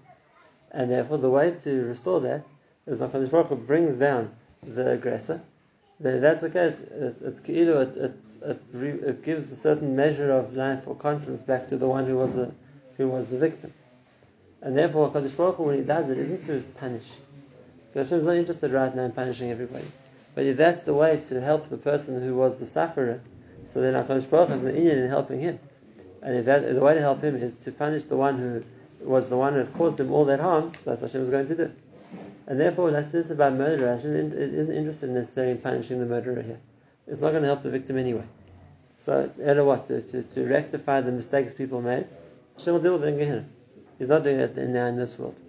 And 0.71 0.91
therefore, 0.91 1.19
the 1.19 1.31
way 1.31 1.53
to 1.61 1.85
restore 1.85 2.21
that 2.21 2.45
is 2.87 2.99
HaKadosh 2.99 3.31
Baruch 3.31 3.49
Hu 3.49 3.57
brings 3.57 3.99
down 3.99 4.31
the 4.63 4.93
aggressor. 4.93 5.41
Then 6.01 6.21
that's 6.21 6.43
the 6.43 6.51
case, 6.51 6.79
it's, 6.81 7.23
it's 7.23 7.41
it, 7.49 7.69
it, 7.69 8.15
it, 8.43 8.61
it, 8.75 9.25
gives 9.25 9.51
a 9.53 9.57
certain 9.57 9.97
measure 9.97 10.33
of 10.33 10.55
life 10.55 10.87
or 10.87 10.95
confidence 10.97 11.43
back 11.43 11.69
to 11.69 11.77
the 11.77 11.87
one 11.87 12.07
who 12.07 12.17
was 12.17 12.35
the, 12.35 12.53
who 12.97 13.09
was 13.09 13.27
the 13.29 13.39
victim. 13.39 13.73
And 14.61 14.77
therefore, 14.77 15.11
HaKadosh 15.11 15.37
Baruch 15.37 15.57
Hu, 15.57 15.63
when 15.65 15.77
he 15.77 15.83
does 15.83 16.11
it, 16.11 16.19
isn't 16.19 16.47
to 16.47 16.63
punish. 16.79 17.09
Hashem 17.95 18.21
is 18.21 18.25
not 18.25 18.37
interested 18.37 18.73
right 18.73 18.95
now 18.95 19.05
in 19.05 19.13
punishing 19.13 19.51
everybody. 19.51 19.85
But 20.35 20.47
if 20.47 20.57
that's 20.57 20.85
the 20.85 20.95
way 20.95 21.21
to 21.29 21.41
help 21.41 21.69
the 21.69 21.77
person 21.77 22.23
who 22.23 22.35
was 22.35 22.59
the 22.59 22.67
sufferer, 22.67 23.21
so 23.73 23.81
then 23.81 23.95
HaKadosh 23.95 24.29
Baruch 24.31 24.49
has 24.49 24.63
an 24.65 24.75
inyan 24.75 25.05
in 25.05 25.09
helping 25.09 25.41
him. 25.41 25.59
And 26.23 26.37
if 26.37 26.45
that, 26.47 26.75
the 26.75 26.81
way 26.81 26.95
to 26.95 27.01
help 27.01 27.23
him 27.23 27.37
is 27.37 27.57
to 27.57 27.73
punish 27.73 28.05
the 28.05 28.17
one 28.17 28.39
who 28.39 28.63
was 29.07 29.29
the 29.29 29.37
one 29.37 29.55
who 29.55 29.65
caused 29.67 29.99
him 29.99 30.13
all 30.13 30.25
that 30.27 30.41
harm, 30.41 30.73
that's 30.85 31.03
what 31.03 31.11
Hashem 31.11 31.23
was 31.23 31.31
going 31.31 31.49
to 31.49 31.57
do. 31.57 31.73
And 32.47 32.61
therefore, 32.61 32.91
that's 32.91 33.11
this 33.11 33.31
about 33.31 33.55
murder. 33.55 33.95
Hashem 33.95 34.15
isn't 34.15 34.75
interested 34.75 35.11
necessarily 35.11 35.53
in 35.53 35.59
punishing 35.59 35.99
the 35.99 36.07
murderer 36.07 36.43
here. 36.43 36.61
It's 37.07 37.21
not 37.21 37.31
going 37.31 37.43
to 37.43 37.49
help 37.49 37.63
the 37.63 37.71
victim 37.71 37.99
anyway. 37.99 38.25
So, 38.97 39.31
either 39.45 39.65
what? 39.65 39.87
To, 39.87 40.01
to, 40.01 40.23
to, 40.23 40.47
rectify 40.47 41.01
the 41.01 41.11
mistakes 41.11 41.55
people 41.55 41.81
made, 41.83 42.07
Hashem 42.57 42.75
will 42.75 42.81
deal 42.81 42.93
with 42.95 43.05
it 43.05 43.09
in 43.09 43.19
Gehenna. 43.19 43.45
He's 43.99 44.09
not 44.09 44.23
doing 44.23 44.39
it 44.39 44.57
now 44.57 44.87
in 44.87 44.97
this 44.97 45.19
world. 45.19 45.41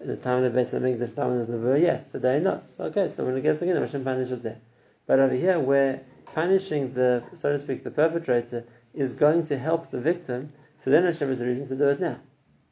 In 0.00 0.08
the 0.08 0.16
time 0.16 0.44
of 0.44 0.52
the 0.52 0.60
Beis 0.60 0.72
Hamikdash, 0.72 1.14
time 1.16 1.28
when 1.28 1.36
there's 1.36 1.48
Nebuah, 1.48 1.80
yes. 1.80 2.04
Today, 2.10 2.38
not. 2.40 2.68
So, 2.70 2.84
okay, 2.84 3.08
so 3.08 3.24
when 3.24 3.36
it 3.36 3.42
gets 3.42 3.62
again, 3.62 3.76
Hashem 3.76 4.04
punishes 4.04 4.42
there. 4.42 4.58
But 5.06 5.18
over 5.18 5.34
here, 5.34 5.58
we're 5.58 6.00
punishing 6.34 6.94
the, 6.94 7.24
so 7.36 7.50
to 7.50 7.58
speak, 7.58 7.82
the 7.82 7.90
perpetrator 7.90 8.64
is 8.94 9.12
going 9.12 9.46
to 9.46 9.58
help 9.58 9.90
the 9.90 10.00
victim, 10.00 10.52
so 10.78 10.90
then 10.90 11.04
Hashem 11.04 11.28
has 11.28 11.40
a 11.40 11.46
reason 11.46 11.68
to 11.68 11.76
do 11.76 11.88
it 11.88 12.00
now. 12.00 12.18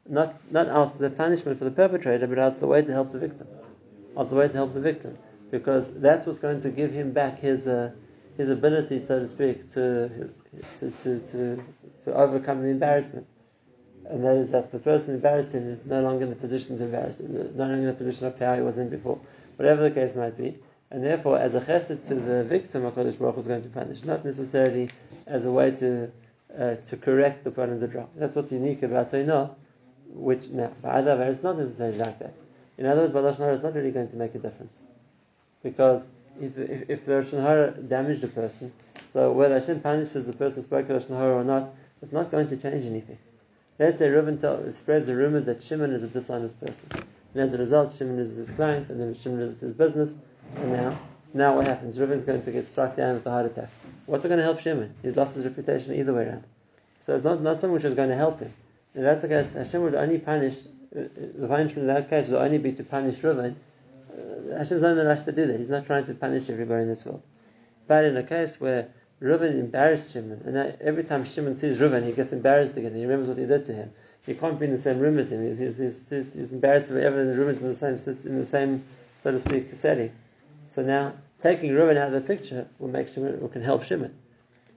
Not 0.09 0.35
not 0.51 0.67
as 0.67 0.93
the 0.93 1.09
punishment 1.09 1.59
for 1.59 1.65
the 1.65 1.71
perpetrator, 1.71 2.27
but 2.27 2.39
as 2.39 2.59
the 2.59 2.67
way 2.67 2.81
to 2.81 2.91
help 2.93 3.11
the 3.11 3.19
victim. 3.19 3.47
As 4.17 4.29
the 4.29 4.35
way 4.35 4.47
to 4.47 4.53
help 4.53 4.73
the 4.73 4.79
victim. 4.79 5.17
Because 5.51 5.91
that's 5.95 6.25
what's 6.25 6.39
going 6.39 6.61
to 6.61 6.69
give 6.69 6.93
him 6.93 7.11
back 7.11 7.39
his 7.39 7.67
uh, 7.67 7.91
his 8.37 8.49
ability, 8.49 9.03
so 9.05 9.19
to 9.19 9.27
speak, 9.27 9.73
to, 9.73 10.31
to, 10.79 10.91
to, 11.03 11.19
to, 11.19 11.63
to 12.03 12.13
overcome 12.13 12.61
the 12.61 12.69
embarrassment. 12.69 13.27
And 14.09 14.23
that 14.23 14.35
is 14.35 14.51
that 14.51 14.71
the 14.71 14.79
person 14.79 15.15
embarrassed 15.15 15.51
him 15.51 15.69
is 15.69 15.85
no 15.85 16.01
longer 16.01 16.23
in 16.23 16.29
the 16.29 16.35
position 16.35 16.77
to 16.77 16.85
embarrass 16.85 17.19
him, 17.19 17.33
no 17.33 17.65
longer 17.65 17.75
in 17.75 17.85
the 17.85 17.93
position 17.93 18.25
of 18.27 18.39
power 18.39 18.55
he 18.55 18.61
was 18.61 18.77
in 18.77 18.89
before. 18.89 19.19
Whatever 19.57 19.83
the 19.83 19.91
case 19.91 20.15
might 20.15 20.37
be, 20.37 20.55
and 20.89 21.03
therefore, 21.03 21.37
as 21.39 21.55
a 21.55 21.61
chesed 21.61 22.07
to 22.07 22.15
the 22.15 22.45
victim, 22.45 22.83
HaKadosh 22.83 23.19
Baruch 23.19 23.35
Hu 23.35 23.41
is 23.41 23.47
going 23.47 23.63
to 23.63 23.69
punish, 23.69 24.03
not 24.03 24.23
necessarily 24.23 24.89
as 25.25 25.45
a 25.45 25.51
way 25.51 25.71
to 25.71 26.09
uh, 26.57 26.75
to 26.87 26.97
correct 26.97 27.43
the 27.43 27.51
point 27.51 27.71
of 27.71 27.79
the 27.81 27.87
drop. 27.87 28.09
That's 28.15 28.33
what's 28.35 28.51
unique 28.51 28.83
about 28.83 29.11
Toinah, 29.11 29.53
which 30.07 30.47
now, 30.47 30.71
Ba'adavar 30.81 31.27
is 31.27 31.43
not 31.43 31.57
necessarily 31.57 31.97
like 31.97 32.19
that. 32.19 32.33
In 32.77 32.85
other 32.85 33.01
words, 33.01 33.13
Balash 33.13 33.37
Hara 33.37 33.55
is 33.55 33.63
not 33.63 33.75
really 33.75 33.91
going 33.91 34.07
to 34.09 34.15
make 34.15 34.33
a 34.35 34.39
difference. 34.39 34.79
Because 35.61 36.07
if, 36.39 36.57
if, 36.57 36.89
if 36.89 37.05
the 37.05 37.13
Lashon 37.13 37.41
Hara 37.41 37.71
damaged 37.71 38.23
a 38.23 38.27
person, 38.27 38.71
so 39.11 39.31
whether 39.33 39.59
Hashem 39.59 39.81
punishes 39.81 40.25
the 40.25 40.33
person 40.33 40.57
who 40.57 40.61
spoke 40.61 40.87
Lashon 40.87 41.17
Hara 41.17 41.35
or 41.35 41.43
not, 41.43 41.73
it's 42.01 42.13
not 42.13 42.31
going 42.31 42.47
to 42.47 42.57
change 42.57 42.85
anything. 42.85 43.17
Let's 43.79 43.99
say 43.99 44.09
Reuben 44.09 44.39
spreads 44.71 45.05
the 45.05 45.15
rumors 45.15 45.45
that 45.45 45.61
Shimon 45.61 45.91
is 45.91 46.01
a 46.01 46.07
dishonest 46.07 46.59
person. 46.59 46.89
And 47.33 47.43
as 47.43 47.53
a 47.53 47.59
result, 47.59 47.95
Shimon 47.95 48.17
loses 48.17 48.47
his 48.47 48.51
clients, 48.55 48.89
and 48.89 48.99
then 48.99 49.13
Shimon 49.13 49.39
loses 49.39 49.59
his 49.59 49.73
business, 49.73 50.15
and 50.55 50.71
now, 50.73 50.99
so 51.25 51.31
now 51.37 51.55
what 51.55 51.67
happens? 51.67 51.99
Reuben's 51.99 52.23
going 52.23 52.41
to 52.41 52.51
get 52.51 52.67
struck 52.67 52.95
down 52.95 53.15
with 53.15 53.25
a 53.27 53.29
heart 53.29 53.45
attack. 53.45 53.69
What's 54.07 54.25
it 54.25 54.29
going 54.29 54.39
to 54.39 54.43
help 54.43 54.59
Shimon? 54.59 54.95
He's 55.03 55.15
lost 55.15 55.35
his 55.35 55.45
reputation 55.45 55.93
either 55.93 56.13
way 56.13 56.23
around. 56.23 56.43
So 57.05 57.15
it's 57.15 57.23
not, 57.23 57.41
not 57.41 57.57
something 57.57 57.73
which 57.73 57.83
is 57.83 57.93
going 57.93 58.09
to 58.09 58.15
help 58.15 58.39
him. 58.39 58.51
If 58.95 59.03
that's 59.03 59.21
the 59.21 59.27
case, 59.27 59.53
Hashem 59.53 59.81
would 59.83 59.93
only 59.93 60.17
punish, 60.17 60.57
uh, 60.95 61.03
the 61.37 61.47
punishment 61.47 61.87
in 61.87 61.93
that 61.93 62.09
case 62.09 62.27
would 62.29 62.41
only 62.41 62.57
be 62.57 62.71
to 62.73 62.83
punish 62.83 63.21
Reuben. 63.21 63.55
Uh, 64.11 64.57
Hashem's 64.57 64.81
not 64.81 64.91
in 64.91 64.97
the 64.97 65.05
rush 65.05 65.21
to 65.21 65.31
do 65.31 65.45
that. 65.45 65.59
He's 65.59 65.69
not 65.69 65.85
trying 65.85 66.05
to 66.05 66.15
punish 66.15 66.49
everybody 66.49 66.81
in 66.81 66.87
this 66.87 67.05
world. 67.05 67.21
But 67.87 68.05
in 68.05 68.17
a 68.17 68.23
case 68.23 68.59
where 68.59 68.87
Reuben 69.19 69.59
embarrassed 69.59 70.11
Shimon, 70.11 70.41
and 70.45 70.77
every 70.79 71.03
time 71.03 71.25
Shimon 71.25 71.55
sees 71.55 71.79
Reuben, 71.79 72.03
he 72.03 72.11
gets 72.11 72.31
embarrassed 72.31 72.77
again. 72.77 72.93
He 72.93 73.01
remembers 73.01 73.29
what 73.29 73.37
he 73.37 73.45
did 73.45 73.65
to 73.65 73.73
him. 73.73 73.91
He 74.25 74.35
can't 74.35 74.59
be 74.59 74.65
in 74.65 74.71
the 74.71 74.81
same 74.81 74.99
room 74.99 75.17
as 75.17 75.31
him. 75.31 75.43
He's, 75.45 75.57
he's, 75.57 75.77
he's, 75.77 76.33
he's 76.33 76.53
embarrassed 76.53 76.89
whenever 76.89 77.25
the 77.25 77.33
room 77.33 77.49
is 77.49 77.57
in 77.57 77.67
the 77.67 77.75
same, 77.75 78.15
in 78.25 78.39
the 78.39 78.45
same, 78.45 78.83
so 79.23 79.31
to 79.31 79.39
speak, 79.39 79.73
setting. 79.73 80.11
So 80.73 80.83
now, 80.83 81.13
taking 81.41 81.73
Reuben 81.73 81.97
out 81.97 82.07
of 82.07 82.13
the 82.13 82.21
picture 82.21 82.67
will 82.77 82.89
make 82.89 83.07
Shimon, 83.07 83.39
will 83.41 83.47
can 83.47 83.63
help 83.63 83.83
Shimon. 83.83 84.13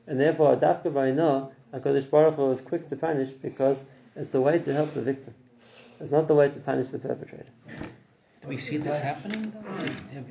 And 0.06 0.18
therefore, 0.18 0.56
Dafka 0.56 0.84
Baino, 0.84 1.50
HaKadosh 1.74 2.08
Baruch 2.10 2.36
Hu 2.36 2.50
is 2.52 2.60
quick 2.60 2.88
to 2.88 2.96
punish 2.96 3.30
because 3.30 3.82
it's 4.16 4.34
a 4.34 4.40
way 4.40 4.58
to 4.58 4.72
help 4.72 4.94
the 4.94 5.02
victim. 5.02 5.34
It's 6.00 6.12
not 6.12 6.28
the 6.28 6.34
way 6.34 6.48
to 6.48 6.58
punish 6.60 6.88
the 6.88 6.98
perpetrator. 6.98 7.44
Do 8.42 8.48
we 8.48 8.56
see 8.56 8.78
this 8.78 8.98
happening? 9.00 9.52